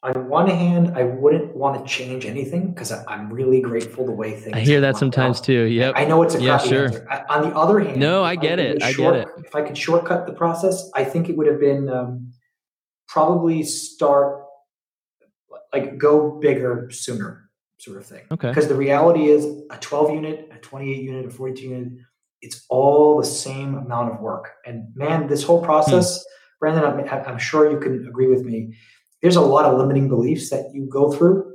[0.04, 4.36] On one hand, I wouldn't want to change anything because I'm really grateful the way
[4.36, 4.54] things.
[4.54, 5.46] I hear that sometimes out.
[5.46, 5.64] too.
[5.64, 5.94] Yep.
[5.96, 6.86] I know it's a Yeah, crappy sure.
[6.88, 7.08] answer.
[7.10, 8.84] I- on the other hand, No, I get could it.
[8.84, 9.28] I get it.
[9.46, 12.34] If I could shortcut the process, I think it would have been um,
[13.08, 14.44] probably start
[15.72, 18.24] like go bigger sooner, sort of thing.
[18.30, 18.50] Okay.
[18.50, 21.94] Because the reality is, a 12 unit, a 28 unit, a 42 unit,
[22.42, 24.50] it's all the same amount of work.
[24.66, 26.24] And man, this whole process,
[26.60, 28.76] Brandon, I'm, I'm sure you can agree with me.
[29.24, 31.52] There's a lot of limiting beliefs that you go through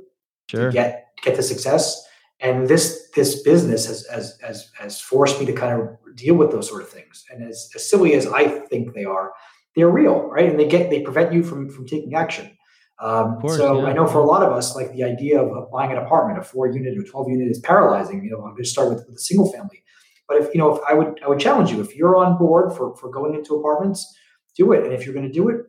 [0.49, 0.71] Sure.
[0.71, 2.05] to get get to success.
[2.41, 6.51] And this this business has has has has forced me to kind of deal with
[6.51, 7.23] those sort of things.
[7.29, 9.31] And as, as silly as I think they are,
[9.75, 10.49] they're real, right?
[10.49, 12.57] And they get they prevent you from from taking action.
[13.01, 13.87] Um, course, so yeah.
[13.87, 16.43] I know for a lot of us, like the idea of, buying an apartment, a
[16.43, 18.23] four unit or twelve unit, is paralyzing.
[18.23, 19.83] You know, I'm going to start with, with a single family.
[20.27, 22.73] But if you know, if I would I would challenge you if you're on board
[22.75, 24.11] for for going into apartments,
[24.55, 24.83] do it.
[24.83, 25.61] And if you're going to do it,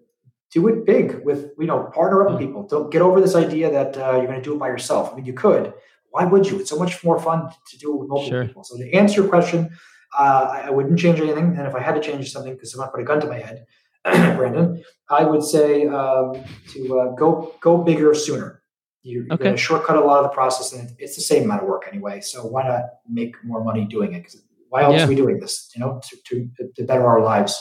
[0.53, 2.47] do it big with you know partner up with hmm.
[2.47, 2.67] people.
[2.67, 5.13] Don't get over this idea that uh, you're going to do it by yourself.
[5.13, 5.73] I mean, you could.
[6.11, 6.59] Why would you?
[6.59, 8.47] It's so much more fun to do it with multiple sure.
[8.47, 8.65] people.
[8.65, 9.71] So to answer your question,
[10.19, 11.57] uh, I, I, wouldn't change anything.
[11.57, 13.65] And if I had to change something because someone put a gun to my head,
[14.37, 16.33] Brandon, I would say um,
[16.73, 18.61] to uh, go go bigger sooner.
[19.03, 19.45] You're, okay.
[19.45, 21.85] going to shortcut a lot of the process, and it's the same amount of work
[21.91, 22.21] anyway.
[22.21, 24.19] So why not make more money doing it?
[24.19, 25.05] Because why else yeah.
[25.05, 25.71] are we doing this?
[25.75, 26.17] You know, to,
[26.57, 27.59] to, to better our lives.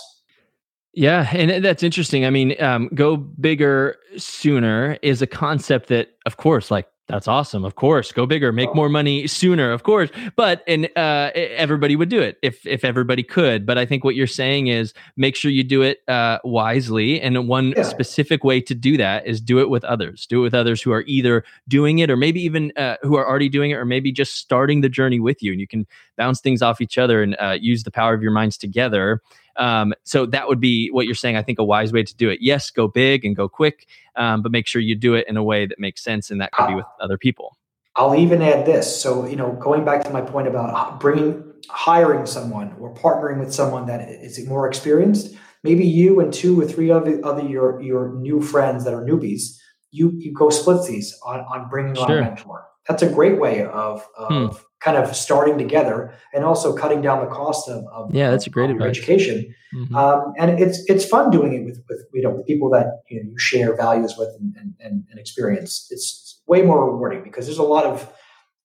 [0.93, 2.25] Yeah, and that's interesting.
[2.25, 7.65] I mean, um, go bigger sooner is a concept that, of course, like that's awesome.
[7.65, 9.71] Of course, go bigger, make more money sooner.
[9.71, 13.65] Of course, but and uh, everybody would do it if if everybody could.
[13.65, 17.19] But I think what you're saying is make sure you do it uh, wisely.
[17.19, 17.83] And one yeah.
[17.83, 20.27] specific way to do that is do it with others.
[20.27, 23.27] Do it with others who are either doing it or maybe even uh, who are
[23.27, 25.51] already doing it, or maybe just starting the journey with you.
[25.51, 28.31] And you can bounce things off each other and uh, use the power of your
[28.31, 29.21] minds together
[29.57, 31.35] um, so that would be what you're saying.
[31.35, 32.39] I think a wise way to do it.
[32.41, 35.43] Yes, go big and go quick, um, but make sure you do it in a
[35.43, 37.57] way that makes sense, and that could be with other people.
[37.95, 39.01] I'll even add this.
[39.01, 43.53] So you know, going back to my point about bringing, hiring someone or partnering with
[43.53, 45.35] someone that is more experienced.
[45.63, 49.57] Maybe you and two or three other other your your new friends that are newbies.
[49.91, 52.65] You you go split these on on bringing on a mentor.
[52.87, 57.23] That's a great way of of hmm kind of starting together and also cutting down
[57.23, 59.53] the cost of, of yeah that's a great education.
[59.73, 59.95] Mm-hmm.
[59.95, 63.21] um, and it's it's fun doing it with with you know with people that you
[63.21, 65.87] know you share values with and, and, and experience.
[65.91, 68.11] It's way more rewarding because there's a lot of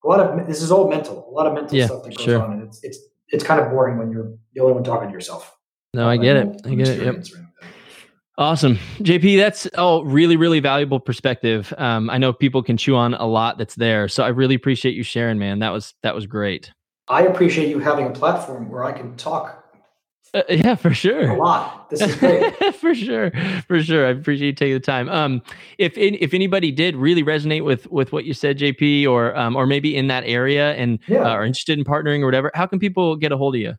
[0.04, 2.24] a lot of this is all mental a lot of mental yeah, stuff that goes
[2.24, 2.42] sure.
[2.42, 2.98] on and it's it's
[3.28, 5.56] it's kind of boring when you're the only one talking to yourself.
[5.92, 6.60] No i get it.
[6.64, 7.02] I get it.
[7.02, 7.43] Yep.
[8.36, 8.78] Awesome.
[8.98, 11.72] JP, that's oh really, really valuable perspective.
[11.78, 14.08] Um, I know people can chew on a lot that's there.
[14.08, 15.60] So I really appreciate you sharing, man.
[15.60, 16.72] That was that was great.
[17.06, 19.64] I appreciate you having a platform where I can talk.
[20.32, 21.30] Uh, yeah, for sure.
[21.30, 21.88] A lot.
[21.90, 22.74] This is great.
[22.74, 23.30] for sure.
[23.68, 24.06] For sure.
[24.06, 25.08] I appreciate you taking the time.
[25.08, 25.40] Um,
[25.78, 29.54] if in, if anybody did really resonate with with what you said, JP, or um,
[29.54, 31.20] or maybe in that area and yeah.
[31.20, 33.74] uh, are interested in partnering or whatever, how can people get a hold of you?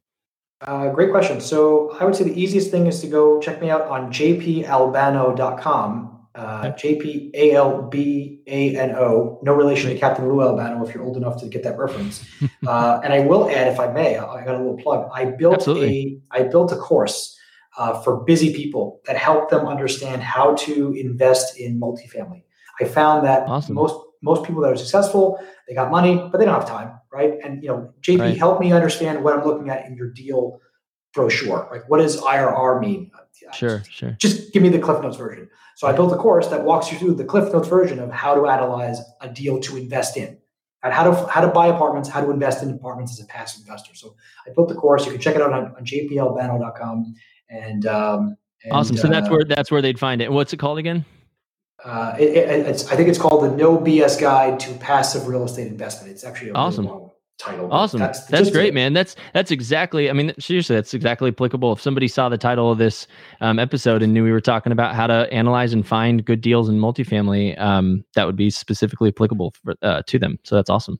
[0.61, 1.41] Uh, great question.
[1.41, 6.11] So I would say the easiest thing is to go check me out on jpalbano.com.
[6.33, 10.85] Uh, J P A L B A N O, no relation to Captain Lou Albano
[10.85, 12.25] if you're old enough to get that reference.
[12.67, 15.09] uh, and I will add, if I may, I got a little plug.
[15.13, 16.19] I built Absolutely.
[16.33, 17.39] a I built a course
[17.77, 22.43] uh, for busy people that help them understand how to invest in multifamily.
[22.81, 23.75] I found that awesome.
[23.75, 25.39] most most people that are successful,
[25.69, 27.39] they got money, but they don't have time right?
[27.43, 28.37] And you know, JP, right.
[28.37, 30.59] help me understand what I'm looking at in your deal
[31.13, 31.67] brochure.
[31.71, 33.09] Like, what does IRR mean?
[33.53, 34.17] Sure, sure.
[34.19, 35.49] Just give me the Cliff Notes version.
[35.75, 38.35] So I built a course that walks you through the Cliff Notes version of how
[38.35, 40.37] to analyze a deal to invest in,
[40.83, 43.61] and how to how to buy apartments, how to invest in apartments as a passive
[43.61, 43.95] investor.
[43.95, 45.05] So I built the course.
[45.05, 47.15] You can check it out on, on jpalbano.com.
[47.49, 48.97] And, um, and awesome.
[48.97, 50.31] So uh, that's where that's where they'd find it.
[50.31, 51.05] What's it called again?
[51.83, 55.43] Uh, it, it, it's, I think it's called the No BS Guide to Passive Real
[55.43, 56.11] Estate Investment.
[56.11, 56.87] It's actually awesome.
[56.87, 57.04] Really
[57.37, 57.71] title.
[57.71, 57.99] Awesome.
[57.99, 58.93] That's, that's great, man.
[58.93, 60.09] That's that's exactly.
[60.09, 61.73] I mean, seriously, that's exactly applicable.
[61.73, 63.07] If somebody saw the title of this
[63.41, 66.69] um, episode and knew we were talking about how to analyze and find good deals
[66.69, 70.39] in multifamily, um, that would be specifically applicable for, uh, to them.
[70.43, 70.99] So that's awesome.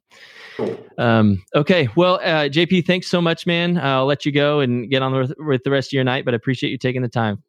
[0.98, 1.90] Um, okay.
[1.96, 3.78] Well, uh, JP, thanks so much, man.
[3.78, 6.34] I'll let you go and get on with, with the rest of your night, but
[6.34, 7.44] I appreciate you taking the time.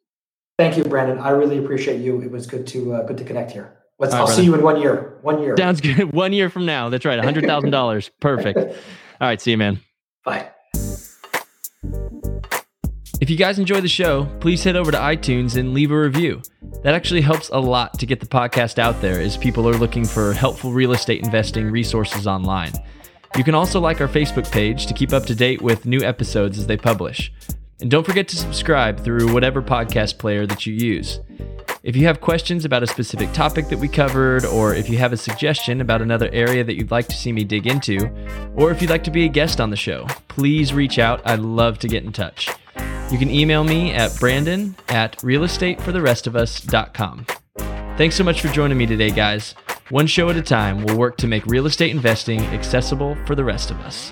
[0.57, 1.19] Thank you, Brandon.
[1.19, 2.19] I really appreciate you.
[2.21, 3.76] It was good to uh, good to connect here.
[3.99, 5.17] Let's, I'll see you in one year.
[5.23, 5.55] One year.
[5.57, 6.13] Sounds good.
[6.13, 6.89] One year from now.
[6.89, 7.19] That's right.
[7.19, 8.09] hundred thousand dollars.
[8.19, 8.57] Perfect.
[8.59, 9.41] All right.
[9.41, 9.79] See you, man.
[10.23, 10.49] Bye.
[13.19, 16.43] If you guys enjoy the show, please head over to iTunes and leave a review.
[16.83, 20.05] That actually helps a lot to get the podcast out there as people are looking
[20.05, 22.73] for helpful real estate investing resources online.
[23.35, 26.59] You can also like our Facebook page to keep up to date with new episodes
[26.59, 27.33] as they publish.
[27.81, 31.19] And don't forget to subscribe through whatever podcast player that you use.
[31.83, 35.13] If you have questions about a specific topic that we covered, or if you have
[35.13, 38.09] a suggestion about another area that you'd like to see me dig into,
[38.55, 41.21] or if you'd like to be a guest on the show, please reach out.
[41.25, 42.49] I'd love to get in touch.
[43.11, 47.25] You can email me at brandon at realestatefortherestofus.com.
[47.97, 49.55] Thanks so much for joining me today, guys.
[49.89, 53.43] One show at a time, we'll work to make real estate investing accessible for the
[53.43, 54.11] rest of us.